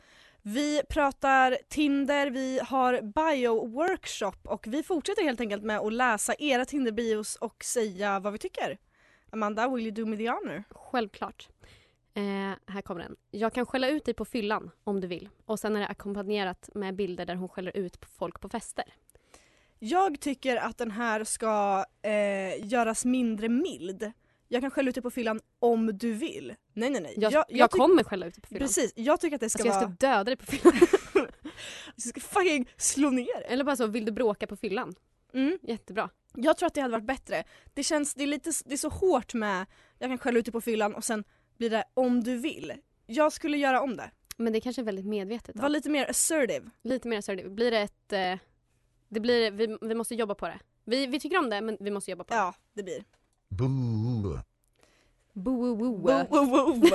Vi 0.49 0.83
pratar 0.89 1.59
Tinder, 1.69 2.31
vi 2.31 2.61
har 2.63 3.01
bio-workshop 3.01 4.37
och 4.45 4.67
vi 4.69 4.83
fortsätter 4.83 5.23
helt 5.23 5.41
enkelt 5.41 5.63
med 5.63 5.79
att 5.79 5.93
läsa 5.93 6.35
era 6.39 6.65
Tinder-bios 6.65 7.37
och 7.37 7.65
säga 7.65 8.21
vad 8.21 8.33
vi 8.33 8.39
tycker. 8.39 8.79
Amanda, 9.31 9.69
will 9.69 9.87
you 9.87 9.95
do 9.95 10.07
me 10.07 10.17
the 10.17 10.29
honor? 10.29 10.65
Självklart. 10.71 11.49
Eh, 12.15 12.73
här 12.73 12.83
kommer 12.83 13.01
den. 13.01 13.17
Jag 13.31 13.53
kan 13.53 13.67
skälla 13.67 13.89
ut 13.89 14.05
dig 14.05 14.15
på 14.15 14.25
fyllan 14.25 14.71
om 14.85 15.01
du 15.01 15.07
vill. 15.07 15.29
Och 15.45 15.61
sen 15.61 15.77
är 15.77 15.81
det 15.81 15.87
ackompanjerat 15.87 16.71
med 16.75 16.95
bilder 16.95 17.27
där 17.27 17.35
hon 17.35 17.49
skäller 17.49 17.77
ut 17.77 18.01
på 18.01 18.09
folk 18.09 18.41
på 18.41 18.49
fester. 18.49 18.95
Jag 19.79 20.21
tycker 20.21 20.57
att 20.57 20.79
den 20.79 20.91
här 20.91 21.25
ska 21.25 21.85
eh, 22.03 22.67
göras 22.67 23.05
mindre 23.05 23.49
mild. 23.49 24.13
Jag 24.49 24.63
kan 24.63 24.71
skälla 24.71 24.89
ut 24.89 24.95
dig 24.95 25.03
på 25.03 25.11
fyllan 25.11 25.41
om 25.59 25.99
du 25.99 26.13
vill. 26.13 26.55
Nej 26.73 26.91
nej 26.91 27.01
nej. 27.03 27.15
Jag, 27.17 27.33
jag, 27.33 27.47
tyck- 27.49 27.69
kommer 27.79 28.05
skälla 28.05 28.27
ut 28.27 28.35
dig 28.35 28.43
på 28.43 28.49
fyllan. 28.49 28.61
Precis, 28.69 28.93
jag 28.97 29.21
tycker 29.21 29.35
att 29.35 29.41
det 29.41 29.51
ska 29.51 29.63
Alltså 29.63 29.69
jag 29.69 29.97
ska 29.99 30.09
vara... 30.09 30.17
döda 30.17 30.25
dig 30.25 30.37
på 30.37 30.47
fyllan. 30.47 30.89
Jag 31.95 32.03
ska 32.03 32.21
fucking 32.21 32.69
slå 32.77 33.11
ner. 33.11 33.43
Eller 33.47 33.65
bara 33.65 33.77
så, 33.77 33.87
vill 33.87 34.05
du 34.05 34.13
bråka 34.13 34.47
på 34.47 34.57
fyllan? 34.57 34.95
Mm. 35.33 35.59
Jättebra. 35.63 36.11
Jag 36.35 36.57
tror 36.57 36.67
att 36.67 36.75
det 36.75 36.81
hade 36.81 36.93
varit 36.93 37.05
bättre. 37.07 37.45
Det 37.75 37.83
känns, 37.83 38.15
det 38.15 38.23
är 38.23 38.27
lite, 38.27 38.51
det 38.65 38.73
är 38.73 38.77
så 38.77 38.89
hårt 38.89 39.35
med, 39.35 39.67
jag 39.99 40.11
kan 40.11 40.19
skälla 40.19 40.39
ut 40.39 40.45
dig 40.45 40.53
på 40.53 40.61
fyllan 40.61 40.95
och 40.95 41.05
sen 41.05 41.25
blir 41.59 41.71
det 41.71 41.85
om 41.95 42.25
du 42.25 42.37
vill. 42.39 42.73
Jag 43.07 43.33
skulle 43.33 43.57
göra 43.59 43.81
om 43.81 43.97
det. 43.97 44.11
Men 44.37 44.53
det 44.53 44.61
kanske 44.61 44.83
är 44.83 44.85
väldigt 44.85 45.07
medvetet. 45.07 45.57
Var 45.57 45.63
Då. 45.63 45.69
lite 45.69 45.91
mer 45.91 46.11
assertive. 46.11 46.71
Lite 46.83 47.09
mer 47.09 47.19
assertive. 47.19 47.49
Blir 47.51 47.71
det 47.71 47.79
ett... 47.81 48.13
Eh, 48.13 48.35
det 49.09 49.21
blir, 49.21 49.51
vi, 49.51 49.79
vi 49.81 49.95
måste 49.95 50.15
jobba 50.15 50.35
på 50.35 50.47
det. 50.47 50.59
Vi, 50.85 51.07
vi 51.07 51.21
tycker 51.21 51.39
om 51.39 51.51
det 51.51 51.61
men 51.61 51.77
vi 51.81 51.91
måste 51.91 52.11
jobba 52.11 52.25
på 52.25 52.35
det. 52.35 52.41
Ja, 52.41 52.55
det 52.75 52.83
blir. 52.83 53.05
Boo, 55.33 55.57
woo, 55.61 55.75
woo. 55.75 56.27
Wo, 56.31 56.45
wo, 56.45 56.73
wo. 56.73 56.87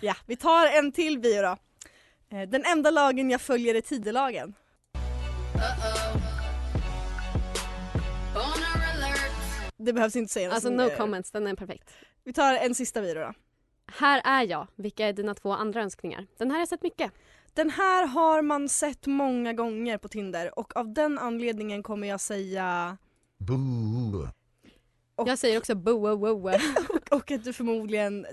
ja, 0.00 0.14
vi 0.26 0.36
tar 0.36 0.66
en 0.78 0.92
till 0.92 1.18
bio 1.18 1.42
då. 1.42 1.56
Eh, 2.36 2.48
Den 2.48 2.64
enda 2.64 2.90
lagen 2.90 3.30
jag 3.30 3.40
följer 3.40 3.74
är 3.74 3.80
tidelagen. 3.80 4.54
Det 9.76 9.92
behövs 9.92 10.16
inte 10.16 10.32
säga 10.32 10.48
något 10.48 10.54
Alltså 10.54 10.70
no 10.70 10.90
comments, 10.90 11.30
den 11.30 11.46
är 11.46 11.54
perfekt. 11.54 11.90
Vi 12.24 12.32
tar 12.32 12.54
en 12.54 12.74
sista 12.74 13.00
video 13.00 13.22
då. 13.22 13.32
Här 13.86 14.22
är 14.24 14.42
jag. 14.42 14.66
Vilka 14.76 15.08
är 15.08 15.12
dina 15.12 15.34
två 15.34 15.52
andra 15.52 15.82
önskningar? 15.82 16.26
Den 16.38 16.50
här 16.50 16.56
har 16.56 16.60
jag 16.60 16.68
sett 16.68 16.82
mycket. 16.82 17.12
Den 17.54 17.70
här 17.70 18.06
har 18.06 18.42
man 18.42 18.68
sett 18.68 19.06
många 19.06 19.52
gånger 19.52 19.98
på 19.98 20.08
Tinder 20.08 20.58
och 20.58 20.76
av 20.76 20.92
den 20.92 21.18
anledningen 21.18 21.82
kommer 21.82 22.08
jag 22.08 22.20
säga 22.20 22.96
Och- 25.22 25.28
Jag 25.28 25.38
säger 25.38 25.58
också 25.58 25.74
woo, 25.74 26.16
woo. 26.16 26.48
och, 26.88 27.12
och 27.16 27.30
att 27.30 27.44
du 27.44 27.52
förmodligen, 27.52 28.26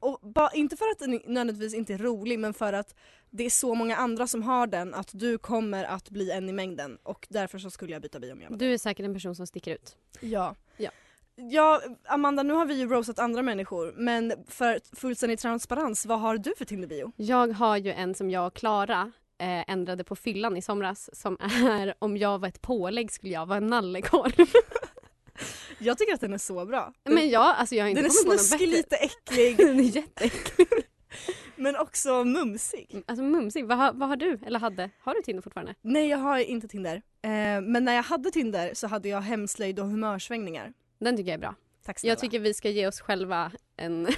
och 0.00 0.20
ba, 0.22 0.50
inte 0.54 0.76
för 0.76 0.84
att 0.90 0.98
den 0.98 1.10
nödvändigtvis 1.10 1.74
inte 1.74 1.94
är 1.94 1.98
rolig 1.98 2.38
men 2.38 2.54
för 2.54 2.72
att 2.72 2.94
det 3.30 3.44
är 3.46 3.50
så 3.50 3.74
många 3.74 3.96
andra 3.96 4.26
som 4.26 4.42
har 4.42 4.66
den 4.66 4.94
att 4.94 5.10
du 5.12 5.38
kommer 5.38 5.84
att 5.84 6.10
bli 6.10 6.30
en 6.30 6.48
i 6.48 6.52
mängden 6.52 6.98
och 7.02 7.26
därför 7.30 7.58
så 7.58 7.70
skulle 7.70 7.92
jag 7.92 8.02
byta 8.02 8.20
bio 8.20 8.32
om 8.32 8.40
jag 8.42 8.50
var 8.50 8.56
Du 8.56 8.72
är 8.74 8.78
säkert 8.78 9.06
en 9.06 9.14
person 9.14 9.34
som 9.34 9.46
sticker 9.46 9.74
ut. 9.74 9.96
Ja. 10.20 10.54
Ja. 10.76 10.90
Ja, 11.36 11.80
Amanda 12.04 12.42
nu 12.42 12.54
har 12.54 12.66
vi 12.66 12.74
ju 12.74 12.86
roastat 12.88 13.18
andra 13.18 13.42
människor 13.42 13.94
men 13.96 14.32
för 14.48 14.80
fullständig 14.96 15.38
transparens, 15.38 16.06
vad 16.06 16.20
har 16.20 16.38
du 16.38 16.54
för 16.58 16.64
Tinder-bio? 16.64 17.12
Jag 17.16 17.52
har 17.52 17.76
ju 17.76 17.92
en 17.92 18.14
som 18.14 18.30
jag 18.30 18.46
och 18.46 18.54
Klara 18.54 19.12
eh, 19.38 19.70
ändrade 19.70 20.04
på 20.04 20.16
fyllan 20.16 20.56
i 20.56 20.62
somras 20.62 21.10
som 21.20 21.36
är 21.70 21.94
om 21.98 22.16
jag 22.16 22.38
var 22.38 22.48
ett 22.48 22.62
pålägg 22.62 23.12
skulle 23.12 23.32
jag 23.32 23.46
vara 23.46 23.56
en 23.56 23.66
nallekorv. 23.66 24.32
Jag 25.78 25.98
tycker 25.98 26.14
att 26.14 26.20
den 26.20 26.32
är 26.32 26.38
så 26.38 26.64
bra. 26.66 26.92
Men 27.04 27.30
jag, 27.30 27.42
alltså 27.56 27.74
jag 27.74 27.84
har 27.84 27.88
inte 27.88 28.02
den 28.02 28.10
är 28.10 28.14
kommit 28.14 28.24
på 28.26 28.30
något 28.32 28.40
snuskig, 28.40 28.68
lite 28.68 28.96
äcklig 28.96 29.56
Den 29.66 29.78
är 29.80 29.82
jätteäcklig. 29.82 30.66
men 31.56 31.76
också 31.76 32.24
mumsig. 32.24 33.02
Alltså 33.06 33.22
mumsig. 33.24 33.66
Vad, 33.66 33.78
har- 33.78 33.92
vad 33.92 34.08
har 34.08 34.16
du? 34.16 34.38
Eller 34.46 34.58
hade? 34.58 34.90
Har 35.00 35.14
du 35.14 35.22
Tinder 35.22 35.42
fortfarande? 35.42 35.74
Nej 35.82 36.08
jag 36.08 36.18
har 36.18 36.38
inte 36.38 36.68
Tinder. 36.68 36.96
Eh, 37.22 37.30
men 37.62 37.84
när 37.84 37.94
jag 37.94 38.02
hade 38.02 38.30
Tinder 38.30 38.70
så 38.74 38.86
hade 38.86 39.08
jag 39.08 39.20
hemslöjd 39.20 39.78
och 39.80 39.86
humörsvängningar. 39.86 40.72
Den 41.00 41.16
tycker 41.16 41.30
jag 41.30 41.36
är 41.36 41.40
bra. 41.40 41.54
Tack 41.84 41.98
snälla. 41.98 42.10
Jag 42.10 42.18
tycker 42.18 42.38
vi 42.40 42.54
ska 42.54 42.70
ge 42.70 42.86
oss 42.86 43.00
själva 43.00 43.52
en... 43.76 44.08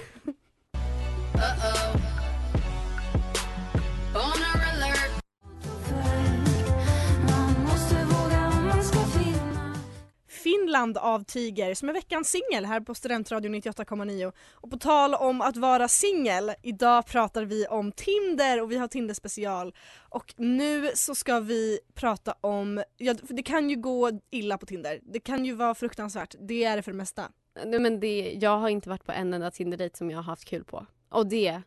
Finland 10.61 10.99
av 10.99 11.25
Tiger 11.25 11.75
som 11.75 11.89
är 11.89 11.93
veckans 11.93 12.31
singel 12.31 12.65
här 12.65 12.81
på 12.81 12.95
Studentradion 12.95 13.55
98,9. 13.55 14.33
Och 14.53 14.71
på 14.71 14.77
tal 14.77 15.15
om 15.15 15.41
att 15.41 15.57
vara 15.57 15.89
singel, 15.89 16.53
idag 16.63 17.07
pratar 17.07 17.45
vi 17.45 17.67
om 17.67 17.93
Tinder 17.93 18.63
och 18.63 18.71
vi 18.73 18.77
har 18.77 18.89
Tinder 18.89 19.15
special. 19.15 19.75
Och 20.09 20.35
nu 20.37 20.91
så 20.95 21.15
ska 21.15 21.41
vi 21.41 21.79
prata 21.95 22.35
om, 22.41 22.83
ja, 22.97 23.15
det 23.29 23.43
kan 23.43 23.71
ju 23.71 23.77
gå 23.77 24.11
illa 24.31 24.59
på 24.59 24.67
Tinder. 24.67 25.01
Det 25.03 25.21
kan 25.21 25.45
ju 25.45 25.55
vara 25.55 25.75
fruktansvärt, 25.75 26.35
det 26.41 26.65
är 26.65 26.77
det 26.77 26.83
för 26.83 26.91
det 26.93 26.99
mesta. 26.99 27.29
Nej, 27.65 27.81
men 27.81 28.01
det, 28.01 28.39
jag 28.41 28.59
har 28.59 28.69
inte 28.69 28.89
varit 28.89 29.05
på 29.05 29.13
en 29.13 29.35
enda 29.35 29.51
Tinder-dejt 29.51 29.97
som 29.97 30.11
jag 30.11 30.19
har 30.19 30.25
haft 30.25 30.45
kul 30.45 30.65
på. 30.65 30.87
Och 31.09 31.27
det 31.27 31.63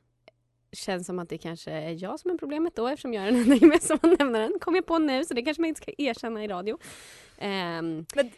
känns 0.72 1.08
som 1.08 1.20
att 1.20 1.30
det 1.30 1.38
kanske 1.38 1.72
är 1.72 2.04
jag 2.04 2.20
som 2.20 2.32
är 2.32 2.38
problemet 2.38 2.76
då 2.76 2.88
eftersom 2.88 3.14
jag 3.14 3.28
är 3.28 3.32
den 3.32 3.42
enda 3.42 3.56
gemensamma 3.62 4.16
nämnaren. 4.20 4.54
Kom 4.62 4.76
jag 4.76 4.86
på 4.86 4.98
nu 4.98 5.26
så 5.26 5.34
det 5.34 5.42
kanske 5.42 5.62
man 5.62 5.68
inte 5.70 5.82
ska 5.82 5.92
erkänna 5.98 6.44
i 6.44 6.48
radio. 6.48 6.78
Um, 7.42 8.06
Men- 8.16 8.32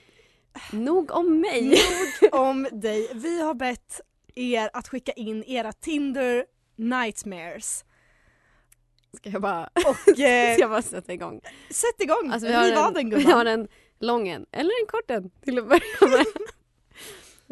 nog 0.72 1.12
om 1.12 1.42
mig. 1.42 1.68
Nog 1.70 2.34
om 2.42 2.68
dig. 2.72 3.12
Vi 3.14 3.42
har 3.42 3.54
bett 3.54 4.02
er 4.36 4.70
att 4.74 4.88
skicka 4.88 5.12
in 5.12 5.44
era 5.44 5.72
Tinder 5.72 6.46
nightmares. 6.76 7.86
Ska 9.18 9.30
jag 9.30 9.42
bara, 9.42 9.70
Och 9.76 10.10
eh, 10.20 10.54
ska 10.54 10.62
jag 10.62 10.70
bara 10.70 10.82
sätta 10.82 11.14
igång? 11.14 11.42
sätt 11.70 12.02
igång, 12.02 12.32
Alltså, 12.32 12.48
vi, 12.48 12.54
har 12.54 12.66
riv 12.66 12.78
av 12.78 12.98
en, 12.98 13.10
den 13.10 13.10
vi 13.20 13.24
har 13.26 13.46
gumman. 13.46 13.48
en 13.48 13.68
lång 14.00 14.28
en, 14.28 14.46
eller 14.52 14.82
en 14.82 14.88
kort 14.88 15.12
en 15.12 15.30
till 15.30 15.60
att 15.60 15.68
börja 15.70 16.18
med. 16.18 16.26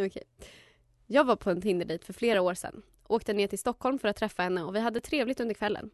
Okej. 0.08 0.24
Jag 1.08 1.24
var 1.24 1.36
på 1.36 1.50
en 1.50 1.62
Tinder-dejt 1.62 2.06
för 2.06 2.14
flera 2.14 2.42
år 2.42 2.54
sedan. 2.54 2.82
Åkte 3.08 3.34
ner 3.34 3.48
till 3.48 3.60
Stockholm 3.60 4.00
för 4.00 4.08
att 4.08 4.16
träffa 4.18 4.44
henne 4.44 4.64
och 4.64 4.76
vi 4.76 4.80
hade 4.80 5.02
trevligt 5.02 5.40
under 5.40 5.56
kvällen. 5.56 5.90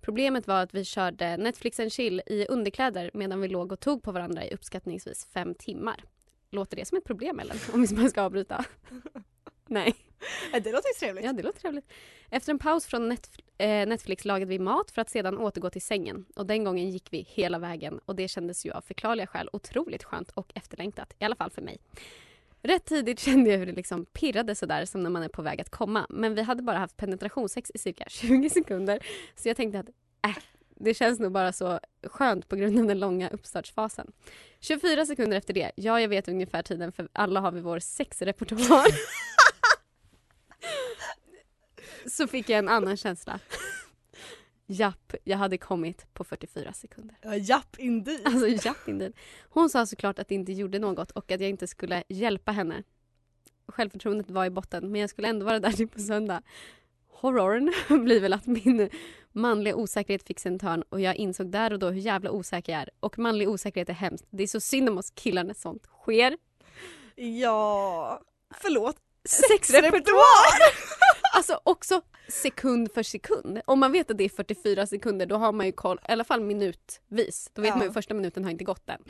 Problemet 0.00 0.46
var 0.46 0.62
att 0.62 0.74
vi 0.74 0.84
körde 0.84 1.36
Netflix 1.36 1.80
and 1.80 1.92
chill 1.92 2.22
i 2.26 2.46
underkläder 2.46 3.10
medan 3.14 3.40
vi 3.40 3.48
låg 3.48 3.72
och 3.72 3.80
tog 3.80 4.02
på 4.02 4.12
varandra 4.12 4.44
i 4.44 4.54
uppskattningsvis 4.54 5.26
fem 5.34 5.54
timmar. 5.54 6.04
Låter 6.50 6.76
det 6.76 6.84
som 6.84 6.98
ett 6.98 7.04
problem 7.04 7.40
eller? 7.40 7.56
Om 7.74 7.84
vi 7.84 8.10
ska 8.10 8.22
avbryta? 8.22 8.64
Nej. 9.66 9.94
Det 10.52 10.72
låter 10.72 10.88
ju 10.88 10.94
trevligt. 10.98 11.24
Ja, 11.24 11.32
det 11.32 11.42
låter 11.42 11.60
trevligt. 11.60 11.92
Efter 12.30 12.52
en 12.52 12.58
paus 12.58 12.86
från 12.86 13.12
Netf- 13.12 13.40
eh, 13.58 13.86
Netflix 13.88 14.24
lagade 14.24 14.48
vi 14.48 14.58
mat 14.58 14.90
för 14.90 15.02
att 15.02 15.10
sedan 15.10 15.38
återgå 15.38 15.70
till 15.70 15.82
sängen. 15.82 16.26
Och 16.36 16.46
den 16.46 16.64
gången 16.64 16.90
gick 16.90 17.12
vi 17.12 17.26
hela 17.28 17.58
vägen 17.58 18.00
och 18.04 18.16
det 18.16 18.28
kändes 18.28 18.66
ju 18.66 18.72
av 18.72 18.80
förklarliga 18.80 19.26
skäl 19.26 19.48
otroligt 19.52 20.04
skönt 20.04 20.30
och 20.30 20.52
efterlängtat. 20.54 21.14
I 21.18 21.24
alla 21.24 21.36
fall 21.36 21.50
för 21.50 21.62
mig. 21.62 21.78
Rätt 22.62 22.84
tidigt 22.84 23.20
kände 23.26 23.50
jag 23.50 23.58
hur 23.58 23.66
det 23.66 23.72
liksom 23.72 24.04
pirrade 24.04 24.54
sådär 24.54 24.84
som 24.84 25.02
när 25.02 25.10
man 25.10 25.22
är 25.22 25.28
på 25.28 25.42
väg 25.42 25.60
att 25.60 25.70
komma. 25.70 26.06
Men 26.10 26.34
vi 26.34 26.42
hade 26.42 26.62
bara 26.62 26.78
haft 26.78 26.96
penetrationssex 26.96 27.70
i 27.74 27.78
cirka 27.78 28.04
20 28.08 28.50
sekunder. 28.50 29.06
Så 29.34 29.48
jag 29.48 29.56
tänkte 29.56 29.78
att 29.78 29.88
äh, 30.26 30.36
det 30.76 30.94
känns 30.94 31.20
nog 31.20 31.32
bara 31.32 31.52
så 31.52 31.80
skönt 32.02 32.48
på 32.48 32.56
grund 32.56 32.78
av 32.78 32.86
den 32.86 32.98
långa 32.98 33.28
uppstartsfasen. 33.28 34.12
24 34.60 35.06
sekunder 35.06 35.36
efter 35.36 35.54
det, 35.54 35.72
ja 35.76 36.00
jag 36.00 36.08
vet 36.08 36.28
ungefär 36.28 36.62
tiden 36.62 36.92
för 36.92 37.08
alla 37.12 37.40
har 37.40 37.52
vi 37.52 37.60
vår 37.60 37.78
sexrepertoar. 37.78 38.86
så 42.10 42.26
fick 42.26 42.48
jag 42.48 42.58
en 42.58 42.68
annan 42.68 42.96
känsla. 42.96 43.40
Japp, 44.66 45.14
jag 45.24 45.38
hade 45.38 45.58
kommit 45.58 46.14
på 46.14 46.24
44 46.24 46.72
sekunder. 46.72 47.16
Ja, 47.22 47.36
japp 47.36 47.78
indeed. 47.78 48.20
Alltså 48.24 48.48
japp 48.48 48.88
indeed. 48.88 49.12
Hon 49.48 49.70
sa 49.70 49.86
såklart 49.86 50.18
att 50.18 50.28
det 50.28 50.34
inte 50.34 50.52
gjorde 50.52 50.78
något 50.78 51.10
och 51.10 51.30
att 51.30 51.40
jag 51.40 51.50
inte 51.50 51.66
skulle 51.66 52.02
hjälpa 52.08 52.52
henne. 52.52 52.82
Självförtroendet 53.68 54.30
var 54.30 54.46
i 54.46 54.50
botten 54.50 54.92
men 54.92 55.00
jag 55.00 55.10
skulle 55.10 55.28
ändå 55.28 55.46
vara 55.46 55.60
där 55.60 55.72
till 55.72 55.88
på 55.88 56.00
söndag. 56.00 56.42
Horrorn 57.08 57.72
blir 58.04 58.20
väl 58.20 58.32
att 58.32 58.46
min 58.46 58.90
manliga 59.36 59.76
osäkerhet 59.76 60.22
fick 60.26 60.40
sig 60.40 60.52
en 60.52 60.58
törn 60.58 60.82
och 60.88 61.00
jag 61.00 61.16
insåg 61.16 61.50
där 61.50 61.72
och 61.72 61.78
då 61.78 61.90
hur 61.90 62.00
jävla 62.00 62.30
osäker 62.30 62.72
jag 62.72 62.82
är. 62.82 62.90
Och 63.00 63.18
manlig 63.18 63.48
osäkerhet 63.48 63.88
är 63.88 63.92
hemskt. 63.94 64.26
Det 64.30 64.42
är 64.42 64.46
så 64.46 64.60
synd 64.60 64.88
om 64.88 64.98
oss 64.98 65.10
killar 65.10 65.44
när 65.44 65.54
sånt 65.54 65.86
sker. 66.02 66.36
Ja, 67.14 68.20
förlåt. 68.54 68.96
Sexrepertoar! 69.28 70.58
alltså 71.36 71.60
också 71.64 72.00
sekund 72.28 72.92
för 72.94 73.02
sekund. 73.02 73.60
Om 73.64 73.78
man 73.80 73.92
vet 73.92 74.10
att 74.10 74.18
det 74.18 74.24
är 74.24 74.28
44 74.28 74.86
sekunder 74.86 75.26
då 75.26 75.36
har 75.36 75.52
man 75.52 75.66
ju 75.66 75.72
koll, 75.72 75.98
i 76.08 76.12
alla 76.12 76.24
fall 76.24 76.40
minutvis. 76.40 77.50
Då 77.54 77.62
vet 77.62 77.68
Ja. 77.68 77.76
man 77.76 77.86
ju 77.86 77.92
första 77.92 78.14
minuten 78.14 78.44
har 78.44 78.50
inte 78.50 78.64
gått 78.64 78.88
än. 78.88 79.02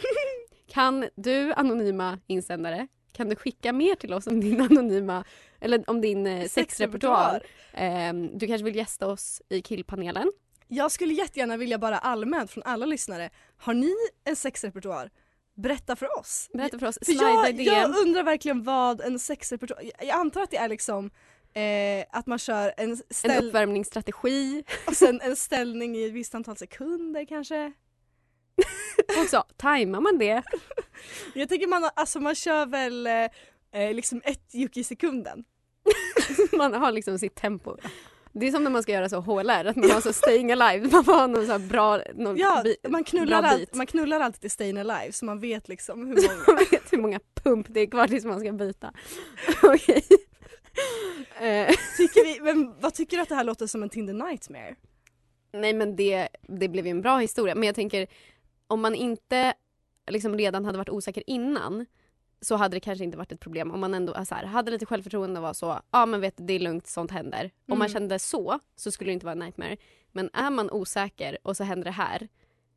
Kan 0.69 1.09
du 1.17 1.53
anonyma 1.53 2.19
insändare, 2.27 2.89
kan 3.17 3.29
du 3.29 3.37
skicka 3.37 3.73
mer 3.73 3.95
till 3.95 4.13
oss 4.13 4.27
om 4.27 4.41
din 4.41 4.61
anonyma, 4.61 5.25
eller 5.61 5.91
om 5.91 6.01
din 6.01 6.27
eh, 6.27 6.49
sexrepertoar? 6.49 7.43
Ehm, 7.73 8.39
du 8.39 8.47
kanske 8.47 8.65
vill 8.65 8.77
gästa 8.77 9.07
oss 9.07 9.43
i 9.49 9.63
killpanelen? 9.63 10.33
Jag 10.69 10.93
skulle 10.93 11.15
jättegärna 11.15 11.57
vilja 11.57 11.79
bara 11.79 11.99
allmänt 11.99 12.51
från 12.51 12.63
alla 12.63 12.87
lyssnare, 12.87 13.31
har 13.57 13.75
ni 13.75 13.95
en 14.25 14.37
sexrepertoar? 14.37 15.11
Berätta 15.55 15.97
för 15.97 16.19
oss. 16.19 16.51
Berätta 16.53 16.79
för 16.79 16.87
oss, 16.87 16.99
För 17.07 17.13
jag, 17.13 17.61
jag 17.61 17.97
undrar 17.97 18.23
verkligen 18.23 18.63
vad 18.63 19.01
en 19.01 19.19
sexrepertoar, 19.19 19.83
jag, 19.99 20.11
antar 20.11 20.43
att 20.43 20.51
det 20.51 20.57
är 20.57 20.69
liksom 20.69 21.11
eh, 21.53 22.05
att 22.11 22.27
man 22.27 22.39
kör 22.39 22.75
en, 22.77 22.91
En 22.91 23.03
ställ, 23.11 23.49
uppvärmningsstrategi. 23.49 24.65
och 24.87 24.97
sen 24.97 25.21
en 25.21 25.37
ställning 25.37 25.97
i 25.97 26.07
ett 26.07 26.13
visst 26.13 26.35
antal 26.35 26.57
sekunder 26.57 27.25
kanske. 27.25 27.73
Också, 29.23 29.45
tajmar 29.57 30.01
man 30.01 30.19
det? 30.19 30.43
Jag 31.35 31.49
tänker 31.49 31.67
man, 31.67 31.91
alltså 31.97 32.21
man 32.21 32.35
kör 32.35 32.67
väl 32.67 33.07
eh, 33.07 33.25
eh, 33.73 33.95
liksom 33.95 34.21
ett 34.25 34.55
juck 34.55 34.77
i 34.77 34.85
sekunden. 34.85 35.45
Man 36.53 36.75
har 36.75 36.93
liksom 36.93 37.19
sitt 37.19 37.35
tempo. 37.35 37.77
Det 38.33 38.47
är 38.47 38.53
som 38.53 38.65
när 38.65 38.71
man 38.71 38.83
ska 38.83 38.93
göra 38.93 39.09
så 39.09 39.21
HLR, 39.21 39.65
att 39.65 39.77
man 39.77 39.91
har 39.91 40.01
så 40.01 40.13
staying 40.13 40.53
alive. 40.53 40.89
Man 40.93 41.05
får 41.05 41.13
ha 41.13 41.27
någon 41.27 41.47
så 41.47 41.59
bra 41.59 42.01
någon 42.15 42.37
Ja, 42.37 42.65
man 42.89 43.05
knullar, 43.05 43.43
bra 43.43 43.51
all, 43.51 43.59
bit. 43.59 43.75
man 43.75 43.87
knullar 43.87 44.21
alltid 44.21 44.41
till 44.41 44.51
Stayin' 44.51 44.81
Alive 44.81 45.13
så 45.13 45.25
man 45.25 45.41
vet 45.41 45.69
liksom 45.69 46.07
hur 46.07 46.15
många. 46.15 46.45
Man 46.47 46.57
vet 46.71 46.93
hur 46.93 46.99
många 46.99 47.21
pump 47.35 47.67
det 47.71 47.81
är 47.81 47.87
kvar 47.87 48.09
tills 48.09 48.25
man 48.25 48.41
ska 48.41 48.53
byta. 48.53 48.93
Okej. 49.63 50.05
Eh, 51.41 51.75
tycker 51.97 52.25
vi, 52.25 52.41
men 52.41 52.75
vad 52.81 52.95
tycker 52.95 53.17
du 53.17 53.23
att 53.23 53.29
det 53.29 53.35
här 53.35 53.45
låter 53.45 53.67
som 53.67 53.83
en 53.83 53.89
Tinder 53.89 54.15
Nightmare? 54.15 54.77
nej 55.53 55.73
men 55.73 55.97
det, 55.97 56.29
det 56.43 56.69
blev 56.69 56.87
ju 56.87 56.91
en 56.91 57.03
bra 57.03 57.19
historia. 57.19 57.55
Men 57.55 57.67
jag 57.67 57.75
tänker 57.75 58.07
om 58.67 58.81
man 58.81 58.95
inte 58.95 59.55
liksom 60.07 60.39
redan 60.39 60.65
hade 60.65 60.79
varit 60.79 60.89
osäker 60.91 61.23
innan 61.27 61.87
så 62.41 62.57
hade 62.57 62.77
det 62.77 62.81
kanske 62.81 63.05
inte 63.05 63.19
varit 63.19 63.33
ett 63.33 63.41
problem 63.41 63.71
om 63.71 63.81
man 63.81 63.95
ändå 63.95 64.25
så 64.25 64.35
här, 64.35 64.45
hade 64.45 64.71
lite 64.71 64.87
självförtroende 64.87 65.41
och 65.41 65.43
var 65.43 65.53
så, 65.53 65.81
ja 65.91 66.07
men 66.07 66.21
vet 66.21 66.35
det 66.37 66.53
är 66.53 66.59
lugnt, 66.59 66.87
sånt 66.87 67.11
händer. 67.11 67.45
Om 67.69 67.79
man 67.79 67.87
Mm. 67.87 67.93
kände 67.93 68.19
så, 68.19 68.59
så 68.77 68.91
skulle 68.93 69.09
det 69.11 69.13
inte 69.13 69.27
vara 69.27 69.33
en 69.33 69.39
nightmare. 69.39 69.77
Men 70.13 70.31
är 70.33 70.51
man 70.51 70.71
osäker 70.71 71.39
och 71.43 71.57
så 71.57 71.65
händer 71.65 71.85
det 71.85 71.91
här, 71.91 72.29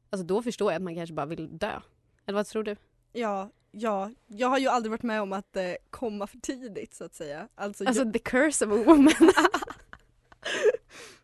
alltså 0.09 0.25
då 0.27 0.41
förstår 0.43 0.71
jag 0.71 0.75
att 0.79 0.83
man 0.83 0.95
kanske 0.95 1.13
bara 1.13 1.25
vill 1.25 1.57
dö. 1.57 1.79
Eller 2.25 2.35
vad 2.35 2.47
tror 2.47 2.63
du? 2.63 2.75
Ja, 3.11 3.49
ja, 3.71 4.11
jag 4.27 4.47
har 4.47 4.57
ju 4.57 4.67
aldrig 4.67 4.91
varit 4.91 5.03
med 5.03 5.21
om 5.21 5.33
att 5.33 5.55
eh, 5.55 5.63
komma 5.89 6.27
för 6.27 6.37
tidigt 6.37 6.93
så 6.93 7.03
att 7.03 7.13
säga. 7.15 7.47
Alltså, 7.55 7.85
Alltså 7.85 8.03
jag, 8.03 8.13
the 8.13 8.19
curse 8.19 8.65
of 8.65 8.71
a 8.71 8.83
woman. 8.85 9.13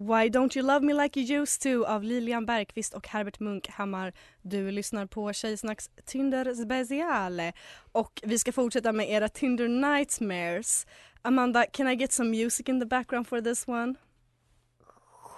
Why 0.00 0.28
don't 0.28 0.56
you 0.56 0.66
love 0.66 0.86
me 0.86 0.92
like 0.92 1.20
you 1.20 1.42
used 1.42 1.62
to 1.62 1.84
av 1.84 2.02
Lilian 2.02 2.46
Bergqvist 2.46 2.94
och 2.94 3.08
Herbert 3.08 3.40
Munkhammar. 3.40 4.12
Du 4.42 4.70
lyssnar 4.70 5.06
på 5.06 5.32
Tjejsnacks 5.32 5.90
Tinder 6.04 6.54
speciale 6.54 7.52
och 7.92 8.20
vi 8.22 8.38
ska 8.38 8.52
fortsätta 8.52 8.92
med 8.92 9.10
era 9.10 9.28
Tinder 9.28 9.68
Nightmares. 9.68 10.86
Amanda, 11.22 11.64
can 11.72 11.88
I 11.88 11.94
get 11.94 12.12
some 12.12 12.30
music 12.30 12.68
in 12.68 12.80
the 12.80 12.86
background 12.86 13.28
for 13.28 13.40
this 13.40 13.68
one? 13.68 13.94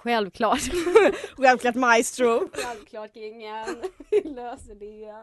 Självklart. 0.03 0.61
Självklart 1.37 1.75
maestro. 1.75 2.49
Självklart 2.53 3.13
kingen. 3.13 3.65
Vi 4.09 4.21
löser 4.23 4.75
det. 4.75 5.13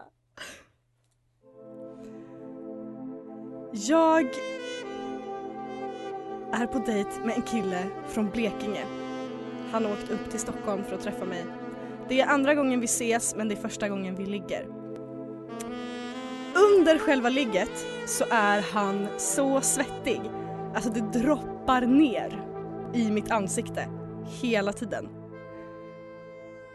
Jag 3.73 4.27
är 6.53 6.67
på 6.67 6.79
dejt 6.79 7.11
med 7.25 7.37
en 7.37 7.43
kille 7.43 7.87
från 8.09 8.31
Blekinge. 8.31 9.08
Han 9.73 9.85
har 9.85 9.93
åkt 9.93 10.11
upp 10.11 10.31
till 10.31 10.41
Stockholm 10.41 10.85
för 10.85 10.95
att 10.95 11.03
träffa 11.03 11.25
mig. 11.25 11.45
Det 12.09 12.21
är 12.21 12.27
andra 12.27 12.55
gången 12.55 12.81
vi 12.81 12.85
ses 12.85 13.35
men 13.37 13.49
det 13.49 13.55
är 13.55 13.61
första 13.61 13.89
gången 13.89 14.15
vi 14.17 14.27
ligger. 14.27 14.67
Under 16.55 16.99
själva 16.99 17.29
ligget 17.29 17.87
så 18.07 18.25
är 18.31 18.61
han 18.61 19.09
så 19.19 19.61
svettig. 19.61 20.21
Alltså 20.75 20.91
det 20.91 21.21
droppar 21.21 21.81
ner 21.81 22.45
i 22.95 23.11
mitt 23.11 23.31
ansikte 23.31 23.89
hela 24.43 24.73
tiden. 24.73 25.09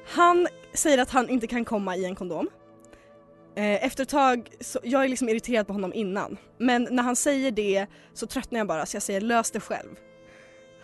Han 0.07 0.47
säger 0.73 0.97
att 0.97 1.09
han 1.09 1.29
inte 1.29 1.47
kan 1.47 1.65
komma 1.65 1.95
i 1.95 2.05
en 2.05 2.15
kondom. 2.15 2.49
Eh, 3.55 3.85
efter 3.85 4.03
ett 4.03 4.09
tag, 4.09 4.49
så, 4.59 4.79
jag 4.83 5.03
är 5.03 5.07
liksom 5.07 5.29
irriterad 5.29 5.67
på 5.67 5.73
honom 5.73 5.93
innan. 5.93 6.37
Men 6.57 6.87
när 6.91 7.03
han 7.03 7.15
säger 7.15 7.51
det 7.51 7.87
så 8.13 8.27
tröttnar 8.27 8.59
jag 8.59 8.67
bara 8.67 8.85
så 8.85 8.95
jag 8.95 9.03
säger 9.03 9.21
lös 9.21 9.51
det 9.51 9.59
själv. 9.59 9.95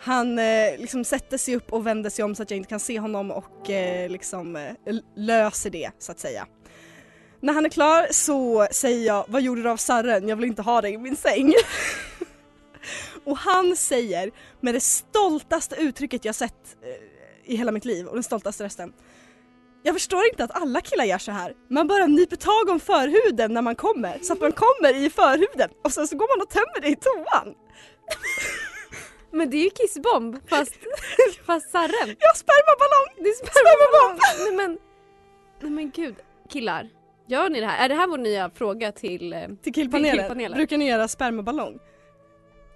Han 0.02 0.38
eh, 0.38 0.78
liksom 0.78 1.04
sätter 1.04 1.38
sig 1.38 1.56
upp 1.56 1.72
och 1.72 1.86
vänder 1.86 2.10
sig 2.10 2.24
om 2.24 2.34
så 2.34 2.42
att 2.42 2.50
jag 2.50 2.56
inte 2.56 2.68
kan 2.68 2.80
se 2.80 2.98
honom 2.98 3.30
och 3.30 3.70
eh, 3.70 4.10
liksom 4.10 4.56
eh, 4.56 4.72
löser 5.16 5.70
det 5.70 5.90
så 5.98 6.12
att 6.12 6.18
säga. 6.18 6.46
När 7.40 7.52
han 7.52 7.64
är 7.64 7.68
klar 7.68 8.06
så 8.10 8.66
säger 8.70 9.06
jag 9.06 9.24
vad 9.28 9.42
gjorde 9.42 9.62
du 9.62 9.70
av 9.70 9.76
sarren? 9.76 10.28
Jag 10.28 10.36
vill 10.36 10.44
inte 10.44 10.62
ha 10.62 10.80
dig 10.80 10.94
i 10.94 10.98
min 10.98 11.16
säng. 11.16 11.52
och 13.24 13.36
han 13.36 13.76
säger 13.76 14.30
med 14.60 14.74
det 14.74 14.80
stoltaste 14.80 15.76
uttrycket 15.76 16.24
jag 16.24 16.34
sett 16.34 16.76
eh, 16.82 17.52
i 17.52 17.56
hela 17.56 17.72
mitt 17.72 17.84
liv 17.84 18.06
och 18.06 18.14
den 18.14 18.22
stoltaste 18.22 18.64
rösten. 18.64 18.92
Jag 19.82 19.94
förstår 19.94 20.26
inte 20.30 20.44
att 20.44 20.62
alla 20.62 20.80
killar 20.80 21.04
gör 21.04 21.18
så 21.18 21.32
här. 21.32 21.54
Man 21.70 21.88
bara 21.88 22.06
nyper 22.06 22.36
tag 22.36 22.68
om 22.68 22.80
förhuden 22.80 23.54
när 23.54 23.62
man 23.62 23.74
kommer 23.74 24.18
så 24.22 24.32
att 24.32 24.40
man 24.40 24.52
kommer 24.52 24.96
i 24.96 25.10
förhuden 25.10 25.70
och 25.84 25.92
sen 25.92 26.08
så 26.08 26.16
går 26.16 26.36
man 26.36 26.42
och 26.42 26.50
tömmer 26.50 26.80
det 26.80 26.88
i 26.88 26.96
toan. 26.96 27.54
Men 29.32 29.50
det 29.50 29.56
är 29.56 29.64
ju 29.64 29.70
kissbomb 29.70 30.36
fast, 30.48 30.74
fast 31.46 31.70
sarren. 31.70 32.16
Jag 32.18 32.28
har 32.28 32.34
spermaballong! 32.34 33.14
Det 33.24 33.28
är 33.28 33.34
spermabomb! 33.46 34.20
Nej 34.38 34.52
men, 34.56 34.78
nej 35.60 35.70
men 35.70 35.90
gud. 35.90 36.14
Killar, 36.48 36.88
gör 37.28 37.48
ni 37.50 37.60
det 37.60 37.66
här? 37.66 37.84
Är 37.84 37.88
det 37.88 37.94
här 37.94 38.06
vår 38.08 38.18
nya 38.18 38.50
fråga 38.50 38.92
till... 38.92 39.32
eh, 39.32 39.40
Till 39.62 39.72
killpanelen. 39.74 40.10
Till 40.12 40.20
killpanelen. 40.20 40.56
Brukar 40.56 40.76
ni 40.78 40.88
göra 40.88 41.08
spermaballong? 41.08 41.78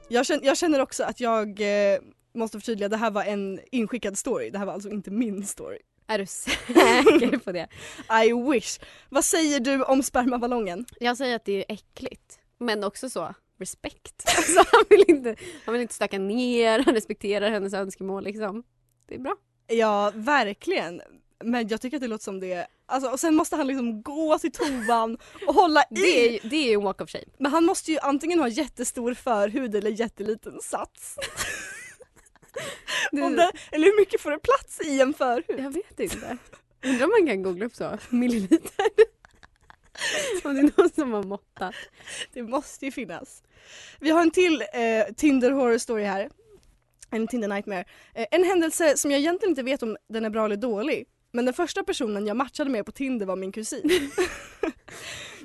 Jag 0.09 0.27
känner, 0.27 0.45
jag 0.47 0.57
känner 0.57 0.81
också 0.81 1.05
att 1.05 1.21
jag 1.21 1.61
eh, 1.61 1.99
måste 2.35 2.59
förtydliga, 2.59 2.89
det 2.89 2.97
här 2.97 3.11
var 3.11 3.25
en 3.25 3.61
inskickad 3.73 4.19
story. 4.19 4.51
Det 4.51 4.59
här 4.59 4.67
var 4.67 4.73
alltså 4.73 4.89
inte 4.91 5.11
min 5.11 5.47
story. 5.47 5.79
Är 6.07 6.19
du 6.19 6.27
säker 6.27 7.39
på 7.39 7.53
det? 7.53 7.69
I 8.27 8.33
wish. 8.53 8.79
Vad 9.09 9.25
säger 9.25 9.61
du 9.61 9.83
om 9.83 10.03
spermaballongen? 10.03 10.85
Jag 11.01 11.17
säger 11.17 11.37
att 11.37 11.45
det 11.45 11.53
är 11.59 11.65
äckligt. 11.75 12.39
Men 12.59 12.85
också 12.85 13.11
så, 13.11 13.35
respekt. 13.59 14.23
Alltså, 14.37 14.65
han, 14.73 14.85
vill 14.91 15.05
inte, 15.09 15.37
han 15.65 15.73
vill 15.73 15.83
inte 15.83 15.95
stöka 15.95 16.19
ner, 16.19 16.79
han 16.79 16.95
respekterar 16.95 17.51
hennes 17.51 17.75
önskemål 17.75 18.25
liksom. 18.25 18.63
Det 19.09 19.15
är 19.15 19.19
bra. 19.19 19.37
Ja, 19.67 20.13
verkligen. 20.15 21.03
Men 21.45 21.69
jag 21.69 21.81
tycker 21.81 21.97
att 21.97 22.01
det 22.01 22.09
låter 22.09 22.25
som 22.25 22.41
det. 22.41 22.67
Alltså, 22.87 23.11
och 23.11 23.21
sen 23.21 23.35
måste 23.35 23.57
han 23.57 23.67
liksom 23.67 24.03
gå 24.03 24.39
till 24.39 24.53
toan 24.53 25.19
och 25.47 25.55
hålla 25.55 25.83
i. 25.83 25.85
Det 25.91 26.27
är, 26.27 26.33
ju- 26.33 26.49
det 26.49 26.57
är 26.57 26.69
ju 26.69 26.75
en 26.75 26.83
walk 26.83 27.01
of 27.01 27.11
shame. 27.11 27.25
Men 27.39 27.53
han 27.53 27.65
måste 27.65 27.93
ju 27.93 27.99
antingen 27.99 28.39
ha 28.39 28.49
jättestor 28.49 29.15
förhud 29.15 29.75
eller 29.75 29.91
jätteliten 29.91 30.61
sats. 30.63 31.17
Du, 33.13 33.21
det, 33.37 33.53
eller 33.73 33.87
hur 33.87 34.01
mycket 34.01 34.21
får 34.21 34.31
det 34.31 34.39
plats 34.39 34.81
i 34.85 35.01
en 35.01 35.15
förhud? 35.15 35.61
Jag 35.65 35.71
vet 35.71 36.01
inte. 36.01 36.37
Undrar 36.85 37.05
om 37.05 37.11
man 37.11 37.27
kan 37.27 37.43
googla 37.43 37.65
upp 37.67 37.75
så, 37.75 37.99
milliliter. 38.11 38.87
om 40.45 40.55
det 40.55 40.61
är 40.61 40.73
någon 40.77 40.91
som 40.91 41.13
har 41.13 41.23
måttat. 41.23 41.75
Det 42.33 42.43
måste 42.43 42.85
ju 42.85 42.93
finnas. 42.93 43.43
Vi 44.01 44.11
har 44.11 44.23
en 44.23 44.31
till 44.31 44.61
eh, 44.61 45.15
Tinder 45.17 45.51
horror 45.51 45.79
story 45.79 46.05
här. 46.05 46.31
En 47.11 47.29
Tinder 47.29 47.49
nightmare. 47.49 47.85
Eh, 48.15 48.27
en 48.31 48.45
händelse 48.45 48.97
som 48.97 49.11
jag 49.11 49.21
egentligen 49.21 49.51
inte 49.51 49.63
vet 49.63 49.83
om 49.83 49.97
den 50.09 50.25
är 50.25 50.31
bra 50.31 50.45
eller 50.45 50.57
dålig. 50.57 51.09
Men 51.33 51.45
den 51.45 51.55
första 51.55 51.85
personen 51.85 52.27
jag 52.27 52.37
matchade 52.37 52.71
med 52.71 52.87
på 52.87 52.93
Tinder 52.93 53.27
var 53.27 53.37
min 53.37 53.53
kusin. 53.53 53.91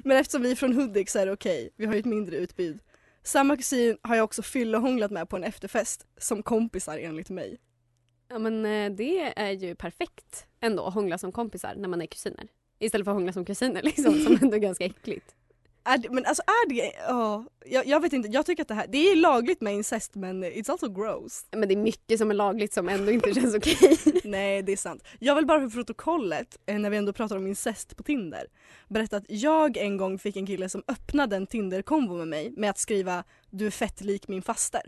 men 0.04 0.18
eftersom 0.18 0.42
vi 0.42 0.52
är 0.52 0.56
från 0.56 0.74
Hudik 0.74 1.10
så 1.10 1.20
är 1.20 1.26
det 1.26 1.32
okej. 1.32 1.70
Vi 1.76 1.86
har 1.86 1.94
ju 1.94 2.00
ett 2.00 2.06
mindre 2.06 2.38
utbud. 2.38 2.80
Samma 3.24 3.58
kusin 3.58 3.98
har 4.02 4.16
jag 4.16 4.24
också 4.24 4.42
fyllehånglat 4.42 5.12
med 5.12 5.30
på 5.30 5.36
en 5.36 5.44
efterfest 5.44 6.06
som 6.18 6.44
kompisar 6.44 6.98
enligt 6.98 7.30
mig. 7.30 7.60
Ja 8.30 8.40
men 8.40 8.66
eh, 8.66 8.92
det 8.92 9.34
är 9.36 9.52
ju 9.52 9.76
perfekt 9.76 10.46
ändå 10.60 10.86
att 10.86 10.94
hångla 10.94 11.18
som 11.18 11.32
kompisar 11.32 11.74
när 11.78 11.90
man 11.90 12.02
är 12.02 12.06
kusiner. 12.06 12.48
Istället 12.80 13.06
för 13.06 13.12
att 13.12 13.16
hångla 13.16 13.34
som 13.34 13.46
kusiner 13.46 13.82
liksom, 13.84 14.20
som 14.20 14.40
ändå 14.42 14.56
är 14.56 14.60
ganska 14.60 14.86
äckligt. 14.86 15.36
Är 15.84 15.98
det, 15.98 16.10
men 16.10 16.26
alltså 16.26 16.44
är 16.46 16.70
det, 16.70 16.92
ja, 17.08 17.46
jag, 17.66 17.88
jag 17.88 18.00
vet 18.00 18.14
inte, 18.14 18.30
jag 18.30 18.46
tycker 18.46 18.62
att 18.62 18.68
det 18.68 18.74
här, 18.74 18.88
det 18.88 18.98
är 19.12 19.16
lagligt 19.16 19.62
med 19.62 19.74
incest 19.74 20.16
men 20.16 20.44
it's 20.44 20.72
also 20.72 20.90
gross. 20.90 21.46
Men 21.52 21.68
det 21.68 21.74
är 21.74 21.78
mycket 21.78 22.20
som 22.20 22.32
är 22.32 22.36
lagligt 22.36 22.74
som 22.74 22.90
ändå 22.90 23.12
inte 23.12 23.34
känns 23.42 23.56
okej. 23.56 23.98
Nej 24.24 24.62
det 24.64 24.72
är 24.72 24.78
sant. 24.78 25.04
Jag 25.20 25.36
vill 25.36 25.46
bara 25.46 25.60
för 25.60 25.70
protokollet, 25.70 26.60
eh, 26.66 26.80
när 26.80 26.90
vi 26.90 26.98
ändå 26.98 27.14
pratar 27.14 27.38
om 27.38 27.48
incest 27.48 27.98
på 27.98 28.04
Tinder, 28.04 28.48
berätta 28.88 29.18
att 29.18 29.26
jag 29.28 29.78
en 29.78 29.98
gång 29.98 30.20
fick 30.20 30.36
en 30.36 30.48
kille 30.48 30.70
som 30.70 30.84
öppnade 30.88 31.36
en 31.36 31.48
Tinder-konvo 31.48 32.18
med 32.18 32.28
mig 32.28 32.54
med 32.58 32.70
att 32.70 32.80
skriva 32.80 33.24
du 33.50 33.68
är 33.68 33.72
fett 33.72 34.02
lik 34.02 34.28
min 34.28 34.42
faster. 34.42 34.82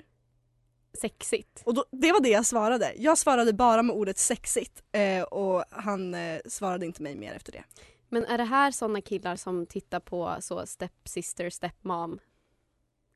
Sexigt. 0.94 1.62
Och 1.66 1.74
då, 1.74 1.86
det 1.92 2.12
var 2.12 2.20
det 2.20 2.30
jag 2.30 2.46
svarade. 2.46 2.94
Jag 2.98 3.18
svarade 3.18 3.54
bara 3.54 3.84
med 3.84 3.96
ordet 3.96 4.18
sexigt 4.18 4.84
eh, 4.92 5.24
och 5.24 5.64
han 5.70 6.14
eh, 6.14 6.40
svarade 6.46 6.86
inte 6.86 7.04
mig 7.04 7.16
mer 7.16 7.34
efter 7.34 7.52
det. 7.52 7.64
Men 8.10 8.26
är 8.26 8.38
det 8.38 8.44
här 8.44 8.72
såna 8.72 9.02
killar 9.02 9.36
som 9.36 9.66
tittar 9.66 10.00
på 10.00 10.36
så 10.40 10.66
stepsister, 10.66 11.50
stepmom 11.50 12.20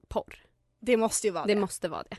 porr? 0.07 0.35
Det 0.79 0.97
måste 0.97 1.27
ju 1.27 1.33
vara 1.33 1.45
det. 1.45 1.53
Det 1.53 1.59
måste 1.59 1.87
vara 1.87 2.03
det. 2.09 2.17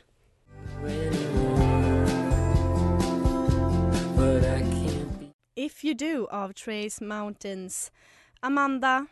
If 5.55 5.85
you 5.85 5.93
do 5.93 6.27
av 6.27 6.53
Trace 6.53 7.03
Mountains. 7.03 7.91
Amanda, 8.39 9.05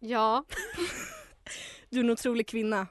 Ja, 0.00 0.44
du 1.90 2.00
är 2.00 2.04
en 2.04 2.10
otrolig 2.10 2.46
kvinna. 2.46 2.86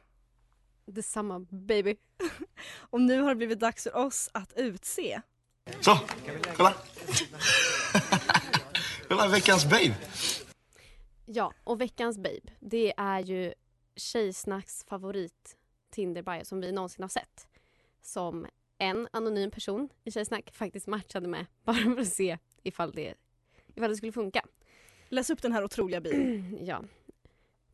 Detsamma 0.88 1.40
baby. 1.50 1.96
Och 2.90 3.02
nu 3.02 3.22
har 3.22 3.30
det 3.30 3.36
blivit 3.36 3.60
dags 3.60 3.84
för 3.84 3.96
oss 3.96 4.30
att 4.34 4.54
utse. 4.56 5.22
Så, 5.82 6.00
kolla. 6.56 6.74
kolla 9.08 9.28
veckans 9.28 9.66
babe. 9.66 9.96
Ja, 11.26 11.54
och 11.64 11.82
veckans 11.82 12.18
babe, 12.18 12.42
det 12.60 12.94
är 12.98 13.20
ju 13.20 13.54
Tjejsnacks 13.96 14.86
favorit 14.88 15.58
Tinder-bio 15.90 16.46
som 16.46 16.62
vi 16.62 16.72
någonsin 16.72 17.04
har 17.04 17.10
sett. 17.10 17.48
Som 18.02 18.48
en 18.78 19.08
anonym 19.12 19.52
person 19.52 19.90
i 20.04 20.12
Tjejsnack 20.12 20.52
faktiskt 20.54 20.88
matchade 20.88 21.28
med 21.28 21.46
bara 21.64 21.78
för 21.78 22.00
att 22.00 22.08
se 22.14 22.38
ifall 22.64 22.92
det, 22.92 23.14
ifall 23.76 23.90
det 23.90 23.96
skulle 23.96 24.12
funka. 24.12 24.42
Läs 25.10 25.30
upp 25.30 25.42
den 25.42 25.52
här 25.52 25.64
otroliga 25.64 26.02
bion. 26.02 26.58
Ja. 26.66 26.84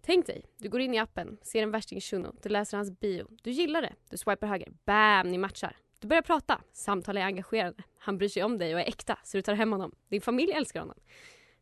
Tänk 0.05 0.25
dig, 0.25 0.45
du 0.57 0.69
går 0.69 0.81
in 0.81 0.93
i 0.93 0.99
appen, 0.99 1.37
ser 1.41 1.63
en 1.63 1.71
värsting 1.71 2.01
shuno, 2.01 2.35
du 2.41 2.49
läser 2.49 2.77
hans 2.77 2.99
bio, 2.99 3.27
du 3.43 3.51
gillar 3.51 3.81
det, 3.81 3.93
du 4.09 4.17
swipar 4.17 4.47
höger, 4.47 4.73
bam, 4.85 5.31
ni 5.31 5.37
matchar. 5.37 5.77
Du 5.99 6.07
börjar 6.07 6.21
prata, 6.21 6.61
samtal 6.71 7.17
är 7.17 7.21
engagerande, 7.21 7.83
han 7.97 8.17
bryr 8.17 8.29
sig 8.29 8.43
om 8.43 8.57
dig 8.57 8.75
och 8.75 8.81
är 8.81 8.85
äkta 8.85 9.19
så 9.23 9.37
du 9.37 9.41
tar 9.41 9.53
hem 9.53 9.71
honom. 9.71 9.95
Din 10.07 10.21
familj 10.21 10.51
älskar 10.51 10.79
honom. 10.79 10.99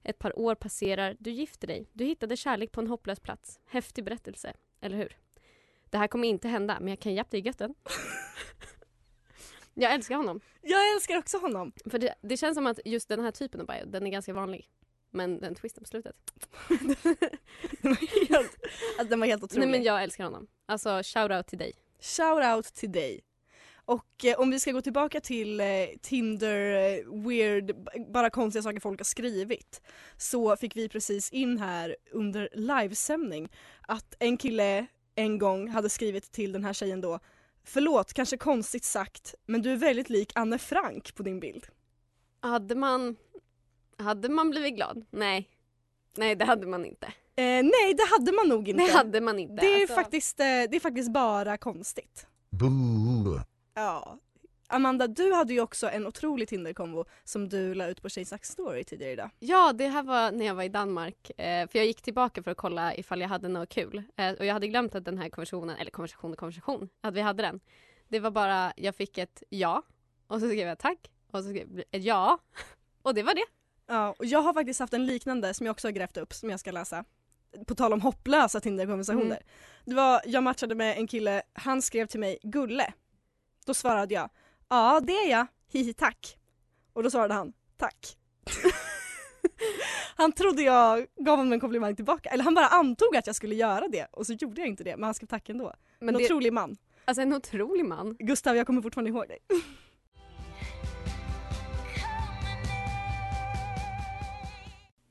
Ett 0.03 0.19
par 0.19 0.39
år 0.39 0.55
passerar, 0.55 1.15
du 1.19 1.31
gifter 1.31 1.67
dig, 1.67 1.89
du 1.93 2.05
hittade 2.05 2.37
kärlek 2.37 2.71
på 2.71 2.81
en 2.81 2.87
hopplös 2.87 3.19
plats. 3.19 3.59
Häftig 3.65 4.03
berättelse, 4.03 4.53
eller 4.79 4.97
hur? 4.97 5.17
Det 5.89 5.97
här 5.97 6.07
kommer 6.07 6.27
inte 6.27 6.47
hända, 6.47 6.77
men 6.79 6.87
jag 6.87 6.99
kan 6.99 7.13
hjälpa 7.13 7.31
dig 7.31 7.39
i 7.39 7.43
götten. 7.43 7.75
jag 9.73 9.93
älskar 9.93 10.15
honom. 10.15 10.41
Jag 10.61 10.93
älskar 10.93 11.17
också 11.17 11.37
honom. 11.37 11.71
För 11.85 11.99
det, 11.99 12.15
det 12.21 12.37
känns 12.37 12.55
som 12.55 12.67
att 12.67 12.79
just 12.85 13.09
den 13.09 13.19
här 13.19 13.31
typen 13.31 13.61
av 13.61 13.67
bio, 13.67 13.85
den 13.85 14.07
är 14.07 14.11
ganska 14.11 14.33
vanlig. 14.33 14.69
Men 15.11 15.39
den 15.39 15.55
twisten 15.55 15.83
på 15.83 15.87
slutet. 15.87 16.15
Den 17.81 17.91
var 17.91 18.27
helt, 18.29 18.55
alltså, 18.99 19.09
den 19.09 19.19
var 19.19 19.27
helt 19.27 19.43
otrolig. 19.43 19.67
Nej 19.67 19.71
men 19.71 19.83
jag 19.83 20.03
älskar 20.03 20.23
honom. 20.23 20.47
Alltså 20.65 21.01
shout 21.03 21.31
out 21.31 21.47
till 21.47 21.57
dig. 21.57 21.73
Shout 21.99 22.43
out 22.55 22.65
till 22.65 22.91
dig. 22.91 23.21
Och 23.85 24.25
eh, 24.25 24.39
om 24.39 24.51
vi 24.51 24.59
ska 24.59 24.71
gå 24.71 24.81
tillbaka 24.81 25.21
till 25.21 25.59
eh, 25.59 25.67
Tinder, 26.01 26.73
eh, 26.73 27.23
weird, 27.27 27.75
bara 28.13 28.29
konstiga 28.29 28.63
saker 28.63 28.79
folk 28.79 28.99
har 28.99 29.05
skrivit. 29.05 29.81
Så 30.17 30.55
fick 30.55 30.75
vi 30.75 30.89
precis 30.89 31.29
in 31.29 31.57
här 31.57 31.95
under 32.11 32.49
livesändning 32.53 33.51
att 33.81 34.15
en 34.19 34.37
kille 34.37 34.85
en 35.15 35.37
gång 35.37 35.67
hade 35.67 35.89
skrivit 35.89 36.31
till 36.31 36.51
den 36.51 36.63
här 36.63 36.73
tjejen 36.73 37.01
då 37.01 37.19
Förlåt, 37.63 38.13
kanske 38.13 38.37
konstigt 38.37 38.83
sagt, 38.83 39.35
men 39.45 39.61
du 39.61 39.71
är 39.71 39.75
väldigt 39.75 40.09
lik 40.09 40.31
Anne 40.35 40.57
Frank 40.57 41.15
på 41.15 41.23
din 41.23 41.39
bild. 41.39 41.67
Hade 42.39 42.75
man, 42.75 43.15
hade 44.01 44.29
man 44.29 44.49
blivit 44.49 44.75
glad? 44.75 45.05
Nej. 45.11 45.49
Nej 46.17 46.35
det 46.35 46.45
hade 46.45 46.67
man 46.67 46.85
inte. 46.85 47.05
Eh, 47.35 47.43
nej, 47.63 47.93
det 47.97 48.07
hade 48.11 48.31
man 48.31 48.47
nog 48.47 48.69
inte. 48.69 48.83
Det 48.83 48.91
hade 48.91 49.21
man 49.21 49.39
inte. 49.39 49.55
Det 49.61 49.67
är, 49.67 49.81
Alltså, 49.81 49.95
faktiskt, 49.95 50.39
eh, 50.39 50.43
det 50.45 50.75
är 50.75 50.79
faktiskt 50.79 51.11
bara 51.13 51.57
konstigt. 51.57 52.27
Boo. 52.49 53.39
Ja. 53.73 54.17
Amanda, 54.67 55.07
du 55.07 55.33
hade 55.33 55.53
ju 55.53 55.61
också 55.61 55.89
en 55.89 56.07
otrolig 56.07 56.47
Tinder-kombo 56.47 57.05
som 57.23 57.49
du 57.49 57.73
la 57.73 57.87
ut 57.87 58.01
på 58.01 58.09
Tjejsnack 58.09 58.45
story 58.45 58.83
tidigare 58.83 59.11
idag. 59.13 59.29
Ja 59.39 59.73
det 59.73 59.87
här 59.87 60.03
var 60.03 60.31
när 60.31 60.45
jag 60.45 60.55
var 60.55 60.63
i 60.63 60.69
Danmark. 60.69 61.31
Eh, 61.39 61.67
för 61.67 61.79
jag 61.79 61.85
gick 61.85 62.01
tillbaka 62.01 62.43
för 62.43 62.51
att 62.51 62.57
kolla 62.57 62.95
ifall 62.95 63.21
jag 63.21 63.29
hade 63.29 63.47
något 63.47 63.69
kul. 63.69 64.03
Eh, 64.17 64.31
och 64.31 64.45
jag 64.45 64.53
hade 64.53 64.67
glömt 64.67 64.95
att 64.95 65.05
den 65.05 65.17
här 65.17 65.29
konversationen, 65.29 65.77
eller 65.77 65.91
konversation 65.91 66.31
och 66.31 66.37
konversation, 66.37 66.89
att 67.01 67.13
vi 67.13 67.21
hade 67.21 67.43
den. 67.43 67.59
Det 68.07 68.19
var 68.19 68.31
bara, 68.31 68.73
jag 68.75 68.95
fick 68.95 69.17
ett 69.17 69.43
ja 69.49 69.83
och 70.27 70.39
så 70.39 70.47
skrev 70.47 70.67
jag 70.67 70.79
tack 70.79 71.11
och 71.31 71.43
så 71.43 71.49
skrev 71.49 71.67
jag 71.75 71.85
ett 71.91 72.03
ja. 72.03 72.37
Och 73.01 73.13
det 73.13 73.23
var 73.23 73.33
det. 73.35 73.45
Ja, 73.91 74.15
och 74.19 74.25
jag 74.25 74.41
har 74.41 74.53
faktiskt 74.53 74.79
haft 74.79 74.93
en 74.93 75.05
liknande 75.05 75.53
som 75.53 75.65
jag 75.65 75.71
också 75.73 75.87
har 75.87 75.91
grävt 75.91 76.17
upp 76.17 76.33
som 76.33 76.49
jag 76.49 76.59
ska 76.59 76.71
läsa. 76.71 77.05
På 77.67 77.75
tal 77.75 77.93
om 77.93 78.01
hopplösa 78.01 78.59
Tinder-konversationer. 78.59 79.25
Mm. 79.25 79.43
Det 79.85 79.95
var, 79.95 80.21
jag 80.25 80.43
matchade 80.43 80.75
med 80.75 80.97
en 80.97 81.07
kille, 81.07 81.41
han 81.53 81.81
skrev 81.81 82.05
till 82.05 82.19
mig 82.19 82.39
Gulle. 82.43 82.93
Då 83.65 83.73
svarade 83.73 84.13
jag 84.13 84.29
Ja 84.69 85.01
det 85.03 85.13
är 85.13 85.29
jag, 85.29 85.47
hihi 85.71 85.93
tack. 85.93 86.37
Och 86.93 87.03
då 87.03 87.11
svarade 87.11 87.33
han 87.33 87.53
Tack. 87.77 88.17
han 90.15 90.31
trodde 90.31 90.63
jag 90.63 91.07
gav 91.15 91.37
honom 91.37 91.53
en 91.53 91.59
komplimang 91.59 91.95
tillbaka, 91.95 92.29
eller 92.29 92.43
han 92.43 92.53
bara 92.53 92.67
antog 92.67 93.15
att 93.15 93.27
jag 93.27 93.35
skulle 93.35 93.55
göra 93.55 93.87
det 93.87 94.07
och 94.11 94.27
så 94.27 94.33
gjorde 94.33 94.61
jag 94.61 94.67
inte 94.67 94.83
det 94.83 94.97
men 94.97 95.03
han 95.03 95.13
skrev 95.13 95.27
tack 95.27 95.49
ändå. 95.49 95.73
Men 95.99 96.09
en 96.09 96.17
det, 96.17 96.25
otrolig 96.25 96.53
man. 96.53 96.77
alltså 97.05 97.21
en 97.21 97.33
otrolig 97.33 97.85
man. 97.85 98.15
Gustav 98.19 98.55
jag 98.55 98.67
kommer 98.67 98.81
fortfarande 98.81 99.09
ihåg 99.09 99.27
dig. 99.27 99.39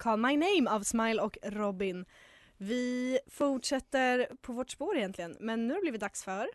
Call 0.00 0.18
My 0.18 0.36
Name 0.36 0.70
av 0.70 0.82
Smile 0.82 1.22
och 1.22 1.38
Robin. 1.42 2.04
Vi 2.56 3.18
fortsätter 3.30 4.26
på 4.42 4.52
vårt 4.52 4.70
spår 4.70 4.96
egentligen 4.96 5.36
men 5.40 5.66
nu 5.66 5.74
har 5.74 5.80
det 5.80 5.82
blivit 5.82 6.00
dags 6.00 6.24
för 6.24 6.46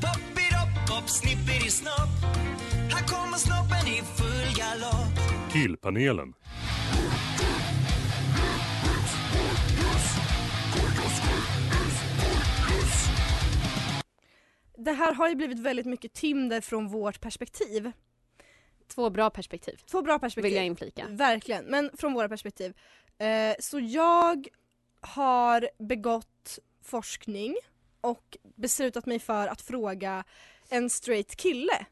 Pop-it-up, 0.00 0.88
pop, 0.88 1.08
snippity-snopp 1.08 2.24
Här 2.92 3.06
kommer 3.06 3.36
snoppen 3.36 3.86
i 3.94 4.02
full 4.02 4.56
galopp 4.56 5.52
Killpanelen. 5.52 6.34
Det 14.76 14.92
här 14.92 15.14
har 15.14 15.28
ju 15.28 15.34
blivit 15.34 15.58
väldigt 15.58 15.86
mycket 15.86 16.12
Tinder 16.12 16.60
från 16.60 16.88
vårt 16.88 17.20
perspektiv. 17.20 17.92
Två 18.88 19.10
bra 19.10 19.30
perspektiv. 19.30 19.80
Två 19.90 20.02
bra 20.02 20.18
perspektiv. 20.18 20.50
Vill 20.50 20.56
jag 20.56 20.66
inflika. 20.66 21.06
Verkligen, 21.10 21.64
men 21.64 21.90
från 21.96 22.12
våra 22.12 22.28
perspektiv. 22.28 22.74
Eh, 23.18 23.54
så 23.58 23.80
jag 23.80 24.48
har 25.00 25.68
begått 25.78 26.58
forskning 26.82 27.56
och 28.00 28.36
beslutat 28.56 29.06
mig 29.06 29.18
för 29.18 29.48
att 29.48 29.60
fråga 29.60 30.24
en 30.68 30.90
straight 30.90 31.36
kille 31.36 31.86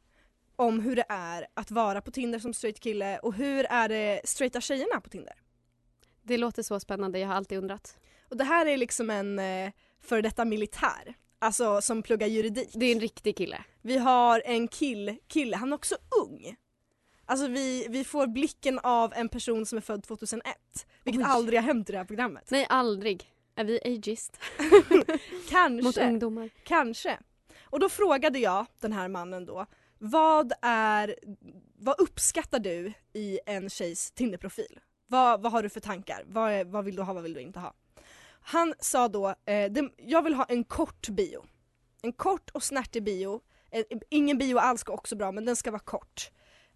om 0.57 0.81
hur 0.81 0.97
det 0.97 1.05
är 1.09 1.47
att 1.55 1.71
vara 1.71 2.01
på 2.01 2.11
Tinder 2.11 2.39
som 2.39 2.55
straight 2.55 2.81
kille 2.81 3.19
och 3.19 3.35
hur 3.35 3.67
är 3.71 3.89
det 3.89 4.21
straighta 4.25 4.61
tjejerna 4.61 5.01
på 5.01 5.11
Tinder. 5.11 5.35
Det 6.23 6.39
låter 6.39 6.63
så 6.63 6.81
spännande, 6.81 7.19
jag 7.19 7.29
har 7.29 7.35
alltid 7.35 7.59
undrat. 7.59 7.99
Och 8.29 8.37
det 8.37 8.45
här 8.45 8.67
är 8.67 8.77
liksom 8.77 9.11
en 9.11 9.39
eh, 9.39 9.73
före 10.01 10.23
detta 10.23 10.45
militär, 10.45 11.15
alltså 11.39 11.83
som 11.83 12.03
pluggar 12.03 12.27
juridik. 12.27 12.71
Det 12.75 12.87
är 12.87 12.93
en 12.93 13.01
riktig 13.01 13.37
kille. 13.37 13.65
Vi 13.83 13.99
har 13.99 14.43
en 14.45 14.69
kill, 14.69 15.17
kille, 15.29 15.57
han 15.57 15.73
är 15.73 15.77
också 15.77 15.97
ung. 16.23 16.57
Alltså 17.27 17.49
vi, 17.49 17.87
vi 17.91 18.05
får 18.05 18.27
blicken 18.27 18.79
av 18.79 19.13
en 19.15 19.29
person 19.29 19.67
som 19.67 19.77
är 19.79 19.83
född 19.83 20.03
2001. 20.05 20.57
Vilket 21.05 21.23
Oj. 21.23 21.29
aldrig 21.29 21.59
har 21.59 21.67
hänt 21.67 21.89
i 21.89 21.93
det 21.93 21.99
här 21.99 22.05
programmet. 22.05 22.51
Nej, 22.51 22.67
aldrig. 22.69 23.25
Är 23.55 23.65
vi 23.65 23.81
ageist? 23.85 24.39
Mot 24.91 25.07
Kanske, 25.51 26.07
ungdomar. 26.09 26.51
kanske. 26.65 27.19
Och 27.65 27.81
då 27.81 27.89
frågade 27.89 28.39
jag 28.39 28.67
den 28.81 28.93
här 28.93 29.09
mannen 29.09 29.47
då, 29.47 29.67
vad 29.99 30.53
är, 30.63 31.17
vad 31.79 32.01
uppskattar 32.01 32.59
du 32.59 32.93
i 33.13 33.41
en 33.47 33.71
tjejs 33.71 34.11
Tinderprofil? 34.13 34.81
Vad, 35.07 35.43
vad 35.43 35.53
har 35.53 35.63
du 35.63 35.69
för 35.69 35.81
tankar? 35.81 36.25
Vad, 36.27 36.67
vad 36.67 36.85
vill 36.85 36.97
du 36.97 37.03
ha, 37.03 37.13
vad 37.13 37.23
vill 37.23 37.35
du 37.35 37.41
inte 37.41 37.61
ha? 37.61 37.75
Han 38.41 38.75
sa 38.79 39.09
då, 39.09 39.29
eh, 39.29 39.73
det, 39.73 39.89
jag 39.97 40.23
vill 40.23 40.35
ha 40.35 40.45
en 40.45 40.65
kort 40.65 41.09
bio. 41.09 41.45
En 42.03 42.13
kort 42.13 42.51
och 42.51 42.63
snärtig 42.63 43.03
bio. 43.03 43.41
Eh, 43.71 43.85
ingen 44.09 44.39
bio 44.39 44.59
alls 44.59 44.81
ska 44.81 44.93
också 44.93 45.17
bra 45.17 45.33
men 45.33 45.45
den 45.45 45.57
ska 45.57 45.71
vara 45.71 45.83
kort. 45.83 46.31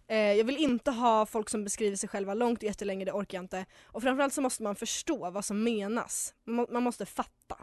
Eh, 0.07 0.33
jag 0.33 0.45
vill 0.45 0.57
inte 0.57 0.91
ha 0.91 1.25
folk 1.25 1.49
som 1.49 1.63
beskriver 1.63 1.97
sig 1.97 2.09
själva 2.09 2.33
långt 2.33 2.57
och 2.57 2.63
jättelänge, 2.63 3.05
det 3.05 3.11
orkar 3.11 3.37
jag 3.37 3.43
inte. 3.43 3.65
Och 3.83 4.03
framförallt 4.03 4.33
så 4.33 4.41
måste 4.41 4.63
man 4.63 4.75
förstå 4.75 5.29
vad 5.29 5.45
som 5.45 5.63
menas. 5.63 6.33
Man, 6.43 6.55
må, 6.55 6.67
man 6.69 6.83
måste 6.83 7.05
fatta. 7.05 7.57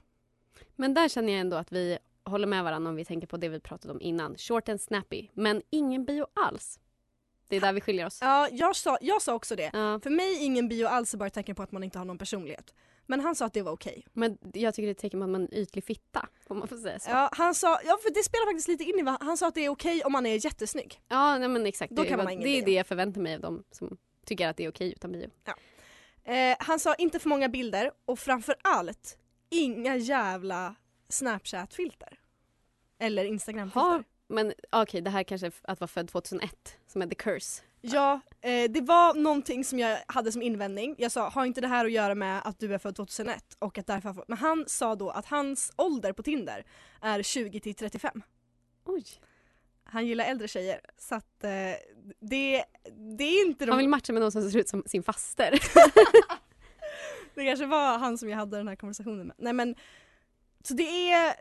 Men 0.77 0.95
där 0.95 1.09
känner 1.09 1.33
jag 1.33 1.41
ändå 1.41 1.57
att 1.57 1.73
vi 1.73 1.99
håller 2.25 2.47
med 2.47 2.65
varandra 2.65 2.91
om 2.91 2.97
vi 2.97 3.05
tänker 3.05 3.27
på 3.27 3.37
det 3.37 3.49
vi 3.49 3.61
pratade 3.61 3.95
om 3.95 4.01
innan. 4.01 4.37
Short 4.37 4.69
and 4.69 4.81
snappy, 4.81 5.29
men 5.33 5.63
ingen 5.71 6.05
bio 6.05 6.27
alls. 6.35 6.81
Det 7.49 7.57
är 7.57 7.61
där 7.61 7.73
vi 7.73 7.81
skiljer 7.81 8.07
oss. 8.07 8.19
Ja, 8.21 8.49
jag 8.53 8.77
sa, 8.77 8.99
jag 9.01 9.23
sa 9.23 9.35
också 9.35 9.57
det. 9.57 9.71
Ja, 9.73 10.01
För 10.03 10.11
mig 10.11 10.45
ingen 10.45 10.69
bio 10.69 10.87
alls 10.87 11.15
är 11.15 11.19
bara 11.19 11.27
ett 11.27 11.35
tecken 11.35 11.55
på 11.55 11.63
att 11.63 11.73
man 11.73 11.85
inte 11.85 11.99
har 11.99 12.05
någon 12.05 12.19
personlighet. 12.19 12.75
Men 13.07 13.21
han 13.21 13.35
sa 13.35 13.47
att 13.47 13.53
det 13.53 13.63
var 13.63 13.73
okej. 13.73 14.07
men 14.13 14.39
jag 14.55 14.75
tycker 14.75 14.87
det 14.87 14.91
är 14.91 14.93
ett 14.93 14.99
tecken 14.99 15.21
på 15.21 15.25
att 15.25 15.31
man 15.31 15.41
är 15.43 15.47
en 15.47 15.55
ytlig 15.55 15.85
fitta. 15.85 16.29
Om 16.47 16.59
man 16.59 16.69
får 16.69 16.77
säga 16.77 16.99
så. 16.99 17.11
Ja, 17.11 17.17
Ja, 17.17 17.29
han 17.33 17.55
sa, 17.55 17.79
ja 17.85 17.99
för 18.03 18.15
det 18.15 18.23
spelar 18.25 18.47
faktiskt 18.47 18.69
lite 18.69 18.85
in 18.85 18.99
i 18.99 19.03
vad 19.03 19.23
han 19.23 19.37
sa 19.37 19.49
att 19.49 19.55
det 19.55 19.65
är 19.65 19.69
okej 19.69 20.03
om 20.05 20.13
man 20.13 20.27
är 20.27 20.45
jättesnygg. 20.45 21.01
nej, 21.09 21.49
men 21.49 21.67
exakt. 21.67 21.93
Då 21.93 22.03
det, 22.03 22.09
kan 22.09 22.17
man 22.17 22.27
är- 22.27 22.27
ha 22.27 22.33
ingen 22.33 22.45
det 22.45 22.51
är 22.51 22.61
bio. 22.61 22.65
det 22.67 22.73
jag 22.73 22.87
förväntar 22.87 23.21
mig 23.21 23.35
av 23.35 23.41
dem 23.41 23.65
som 23.71 23.97
tycker 24.27 24.49
att 24.49 24.57
det 24.57 24.65
är 24.65 24.71
okej 24.71 24.93
utan 24.93 25.13
bio. 25.13 25.31
Eh, 26.25 26.57
han 26.59 26.79
sa 26.81 26.95
inte 26.95 27.19
för 27.19 27.29
många 27.29 27.49
bilder 27.49 27.91
och 28.05 28.19
framför 28.19 28.55
allt 28.63 29.19
inga 29.51 29.97
jävla 29.97 30.75
snapchat-filter. 31.09 32.19
Eller 32.99 33.25
Instagram 33.25 33.71
Har, 33.75 34.05
men 34.29 34.53
okej, 34.73 35.01
det 35.01 35.11
här 35.11 35.23
kanske 35.23 35.51
att 35.63 35.81
vara 35.81 35.89
född 35.89 36.09
2001 36.09 36.79
som 36.87 37.03
är 37.03 37.07
the 37.07 37.15
curse. 37.15 37.63
Ja, 37.81 38.21
eh, 38.41 38.71
det 38.71 38.81
var 38.81 39.15
någonting 39.15 39.65
som 39.65 39.79
jag 39.79 39.99
hade 40.07 40.33
som 40.33 40.43
invändning. 40.43 40.95
Jag 40.99 41.13
sa, 41.13 41.29
har 41.29 41.45
inte 41.45 41.61
det 41.61 41.69
här 41.69 41.85
att 41.85 41.93
göra 41.93 42.15
med 42.15 42.41
att 42.45 42.59
du 42.59 42.75
är 42.75 42.79
född 42.79 42.97
2001? 42.97 43.57
Och 43.59 43.79
att 43.79 43.87
därför, 43.87 44.25
men 44.29 44.39
han 44.39 44.65
sa 44.67 44.95
då 44.95 45.11
att 45.11 45.27
hans 45.27 45.73
ålder 45.77 46.13
på 46.13 46.23
Tinder 46.23 46.65
är 47.01 47.23
20 47.23 47.61
till 47.61 47.75
35. 47.75 48.23
Oj. 48.85 49.05
Han 49.85 50.07
gillar 50.07 50.25
äldre 50.25 50.49
tjejer. 50.49 50.81
Så 50.99 51.15
att 51.15 51.45
eh, 51.45 51.51
det, 52.21 52.65
det 53.19 53.25
är 53.25 53.47
inte 53.47 53.67
de... 53.67 53.71
Han 53.71 53.79
vill 53.79 53.89
matcha 53.89 54.13
med 54.13 54.23
någon 54.23 54.33
som 54.33 54.51
ser 54.51 54.59
ut 54.59 54.69
som 54.69 54.83
sin 54.87 55.03
faster. 55.03 55.59
Det 57.35 57.45
kanske 57.45 57.67
var 57.67 57.99
han 57.99 58.19
som 58.19 58.29
jag 58.29 58.37
hade 58.37 58.57
den 58.57 58.69
här 58.69 58.77
konversationen 58.77 59.27
med. 59.27 59.37
Nej 59.39 59.53
men, 59.53 59.75
så 60.63 60.75
det 60.75 61.13
är, 61.13 61.35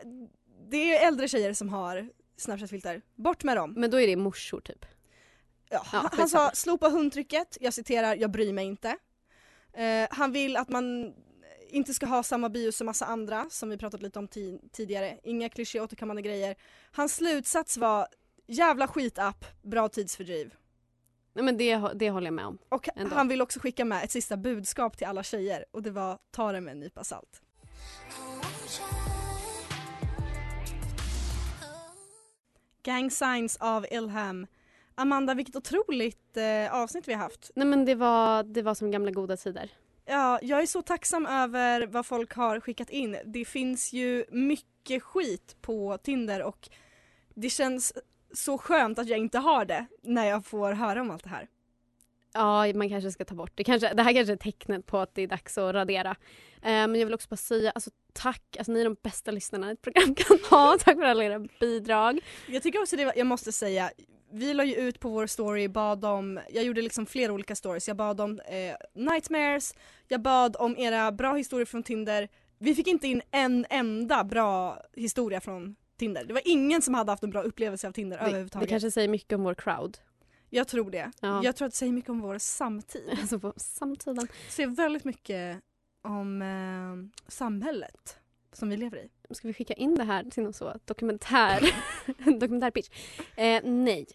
det 0.70 0.96
är 0.96 1.08
äldre 1.08 1.28
tjejer 1.28 1.52
som 1.52 1.68
har 1.68 2.08
Snapchat-filter. 2.36 3.02
Bort 3.14 3.44
med 3.44 3.56
dem. 3.56 3.72
Men 3.76 3.90
då 3.90 4.00
är 4.00 4.06
det 4.06 4.16
morsor 4.16 4.60
typ. 4.60 4.86
Ja, 5.70 5.82
han, 5.84 6.08
han 6.12 6.28
sa 6.28 6.50
slopa 6.54 6.88
hundtrycket, 6.88 7.58
jag 7.60 7.74
citerar, 7.74 8.16
jag 8.16 8.30
bryr 8.30 8.52
mig 8.52 8.66
inte. 8.66 8.96
Eh, 9.72 10.06
han 10.10 10.32
vill 10.32 10.56
att 10.56 10.68
man 10.68 11.14
inte 11.70 11.94
ska 11.94 12.06
ha 12.06 12.22
samma 12.22 12.48
bio 12.48 12.72
som 12.72 12.84
massa 12.86 13.06
andra 13.06 13.46
som 13.50 13.70
vi 13.70 13.76
pratat 13.78 14.02
lite 14.02 14.18
om 14.18 14.28
ti- 14.28 14.60
tidigare. 14.72 15.18
Inga 15.22 15.48
klyschiga 15.48 15.82
återkommande 15.82 16.22
grejer. 16.22 16.56
Hans 16.92 17.14
slutsats 17.16 17.76
var 17.76 18.08
jävla 18.46 18.88
skitapp, 18.88 19.44
bra 19.62 19.88
tidsfördriv. 19.88 20.54
Nej 21.32 21.44
men 21.44 21.56
det, 21.56 21.76
det 21.94 22.10
håller 22.10 22.26
jag 22.26 22.34
med 22.34 22.46
om. 22.46 22.58
Och 22.68 22.88
Ändå. 22.96 23.14
han 23.14 23.28
vill 23.28 23.42
också 23.42 23.60
skicka 23.60 23.84
med 23.84 24.04
ett 24.04 24.10
sista 24.10 24.36
budskap 24.36 24.96
till 24.98 25.06
alla 25.06 25.22
tjejer 25.22 25.64
och 25.70 25.82
det 25.82 25.90
var 25.90 26.18
ta 26.30 26.52
det 26.52 26.60
med 26.60 26.72
en 26.72 26.80
nypa 26.80 27.04
salt. 27.04 27.40
Gang 32.84 33.10
Signs 33.10 33.56
av 33.56 33.86
Ilham. 33.90 34.46
Amanda, 34.94 35.34
vilket 35.34 35.56
otroligt 35.56 36.36
eh, 36.36 36.74
avsnitt 36.74 37.08
vi 37.08 37.12
har 37.12 37.20
haft. 37.20 37.50
Nej 37.54 37.66
men 37.66 37.84
det 37.84 37.94
var, 37.94 38.42
det 38.42 38.62
var 38.62 38.74
som 38.74 38.90
gamla 38.90 39.10
goda 39.10 39.36
tider. 39.36 39.70
Ja, 40.04 40.38
jag 40.42 40.62
är 40.62 40.66
så 40.66 40.82
tacksam 40.82 41.26
över 41.26 41.86
vad 41.86 42.06
folk 42.06 42.32
har 42.32 42.60
skickat 42.60 42.90
in. 42.90 43.16
Det 43.24 43.44
finns 43.44 43.92
ju 43.92 44.24
mycket 44.30 45.02
skit 45.02 45.56
på 45.60 45.98
Tinder 45.98 46.42
och 46.42 46.68
det 47.34 47.50
känns 47.50 47.92
så 48.32 48.58
skönt 48.58 48.98
att 48.98 49.08
jag 49.08 49.18
inte 49.18 49.38
har 49.38 49.64
det 49.64 49.86
när 50.02 50.24
jag 50.24 50.46
får 50.46 50.72
höra 50.72 51.00
om 51.00 51.10
allt 51.10 51.24
det 51.24 51.30
här. 51.30 51.48
Ja, 52.34 52.72
man 52.74 52.88
kanske 52.88 53.10
ska 53.12 53.24
ta 53.24 53.34
bort 53.34 53.52
det. 53.54 53.64
Kanske, 53.64 53.94
det 53.94 54.02
här 54.02 54.12
kanske 54.12 54.32
är 54.32 54.36
tecknet 54.36 54.86
på 54.86 54.98
att 54.98 55.14
det 55.14 55.22
är 55.22 55.26
dags 55.26 55.58
att 55.58 55.74
radera. 55.74 56.10
Eh, 56.62 56.62
men 56.62 56.94
jag 56.94 57.06
vill 57.06 57.14
också 57.14 57.28
bara 57.28 57.36
säga 57.36 57.70
alltså, 57.70 57.90
tack. 58.12 58.56
Alltså, 58.58 58.72
ni 58.72 58.80
är 58.80 58.84
de 58.84 58.96
bästa 59.02 59.30
lyssnarna 59.30 59.70
ett 59.70 59.82
program 59.82 60.14
kan 60.14 60.38
ha. 60.50 60.78
Tack 60.84 60.96
för 60.96 61.02
alla 61.02 61.24
era 61.24 61.38
bidrag. 61.60 62.20
Jag 62.46 62.62
tycker 62.62 62.82
också 62.82 62.96
det, 62.96 63.12
jag 63.16 63.26
måste 63.26 63.52
säga, 63.52 63.90
vi 64.32 64.54
la 64.54 64.64
ju 64.64 64.74
ut 64.74 65.00
på 65.00 65.08
vår 65.08 65.26
story, 65.26 65.68
bad 65.68 66.04
om, 66.04 66.40
jag 66.50 66.64
gjorde 66.64 66.82
liksom 66.82 67.06
flera 67.06 67.32
olika 67.32 67.54
stories. 67.54 67.88
Jag 67.88 67.96
bad 67.96 68.20
om 68.20 68.40
eh, 68.40 68.76
nightmares, 68.94 69.74
jag 70.08 70.22
bad 70.22 70.56
om 70.58 70.78
era 70.78 71.12
bra 71.12 71.34
historier 71.34 71.66
från 71.66 71.82
Tinder. 71.82 72.28
Vi 72.58 72.74
fick 72.74 72.86
inte 72.86 73.08
in 73.08 73.22
en 73.30 73.66
enda 73.70 74.24
bra 74.24 74.82
historia 74.96 75.40
från 75.40 75.76
Tinder. 75.98 76.24
Det 76.24 76.32
var 76.32 76.42
ingen 76.44 76.82
som 76.82 76.94
hade 76.94 77.12
haft 77.12 77.22
en 77.22 77.30
bra 77.30 77.42
upplevelse 77.42 77.88
av 77.88 77.92
Tinder 77.92 78.18
Det, 78.18 78.24
överhuvudtaget. 78.24 78.68
det 78.68 78.70
kanske 78.70 78.90
säger 78.90 79.08
mycket 79.08 79.32
om 79.32 79.42
vår 79.44 79.54
crowd. 79.54 79.98
Jag 80.54 80.68
tror 80.68 80.90
det. 80.90 81.10
Ja. 81.20 81.44
Jag 81.44 81.56
tror 81.56 81.66
att 81.66 81.72
det 81.72 81.76
säger 81.76 81.92
mycket 81.92 82.10
om 82.10 82.20
vår 82.20 82.38
samtid. 82.38 83.10
Alltså 83.20 83.38
på 83.38 83.52
samtiden. 83.56 84.28
Det 84.46 84.52
säger 84.52 84.68
väldigt 84.68 85.04
mycket 85.04 85.60
om 86.02 86.42
eh, 86.42 87.20
samhället 87.30 88.16
som 88.52 88.68
vi 88.68 88.76
lever 88.76 88.98
i. 88.98 89.34
Ska 89.34 89.48
vi 89.48 89.54
skicka 89.54 89.74
in 89.74 89.94
det 89.94 90.04
här 90.04 90.24
till 90.24 90.42
någon 90.42 90.52
så 90.52 90.74
dokumentär, 90.84 91.74
dokumentärpitch? 92.40 92.88
Eh, 93.36 93.62
nej. 93.64 94.06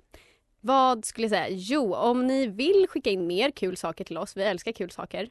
Vad 0.61 1.05
skulle 1.05 1.23
jag 1.23 1.31
säga? 1.31 1.47
Jo, 1.49 1.95
om 1.95 2.27
ni 2.27 2.47
vill 2.47 2.87
skicka 2.89 3.09
in 3.09 3.27
mer 3.27 3.51
kul 3.51 3.77
saker 3.77 4.03
till 4.03 4.17
oss, 4.17 4.37
vi 4.37 4.43
älskar 4.43 4.71
kul 4.71 4.91
saker. 4.91 5.29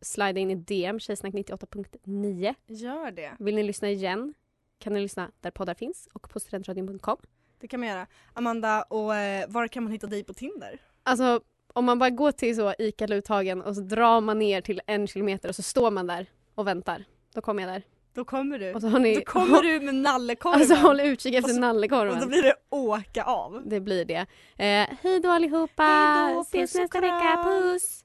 Slida 0.00 0.40
in 0.40 0.50
i 0.50 0.54
DM, 0.54 1.00
tjejsnack 1.00 1.34
98.9. 1.34 2.54
Gör 2.66 3.10
det. 3.10 3.32
Vill 3.38 3.54
ni 3.54 3.62
lyssna 3.62 3.90
igen 3.90 4.34
kan 4.78 4.92
ni 4.92 5.00
lyssna 5.00 5.30
där 5.40 5.50
poddar 5.50 5.74
finns 5.74 6.08
och 6.12 6.30
på 6.30 6.40
studentradion.com. 6.40 7.18
Det 7.62 7.68
kan 7.68 7.80
man 7.80 7.88
göra. 7.88 8.06
Amanda, 8.34 8.82
och 8.82 9.14
eh, 9.16 9.44
var 9.48 9.68
kan 9.68 9.82
man 9.82 9.92
hitta 9.92 10.06
dig 10.06 10.24
på 10.24 10.32
Tinder? 10.34 10.80
Alltså 11.02 11.40
om 11.72 11.84
man 11.84 11.98
bara 11.98 12.10
går 12.10 12.32
till 12.32 12.56
så 12.56 12.74
ICA 12.78 13.06
Luthagen 13.06 13.62
och 13.62 13.74
så 13.74 13.80
drar 13.80 14.20
man 14.20 14.38
ner 14.38 14.60
till 14.60 14.80
en 14.86 15.06
kilometer 15.06 15.48
och 15.48 15.54
så 15.56 15.62
står 15.62 15.90
man 15.90 16.06
där 16.06 16.26
och 16.54 16.66
väntar. 16.66 17.04
Då 17.34 17.40
kommer 17.40 17.62
jag 17.62 17.72
där. 17.72 17.82
Då 18.14 18.24
kommer 18.24 18.58
du. 18.58 18.74
Och 18.74 18.80
så 18.80 18.88
har 18.88 18.98
ni, 18.98 19.14
Då 19.14 19.20
kommer 19.20 19.62
du 19.62 19.80
med 19.80 19.94
nallekorven. 19.94 20.60
Alltså 20.60 20.74
håll 20.74 21.00
utkik 21.00 21.32
Och 21.32 21.38
efter 21.38 21.52
så- 21.52 21.60
nallekorven. 21.60 22.14
Och 22.14 22.20
då 22.20 22.26
blir 22.26 22.42
det 22.42 22.54
åka 22.70 23.24
av. 23.24 23.62
Det 23.64 23.80
blir 23.80 24.04
det. 24.04 24.26
Eh, 24.56 24.88
hej 25.02 25.20
då 25.22 25.30
allihopa! 25.30 25.82
Hej 25.82 26.34
då, 26.34 26.40
Ses 26.40 26.74
och 26.74 26.80
nästa 26.80 27.00
vecka, 27.00 27.42
puss! 27.44 28.04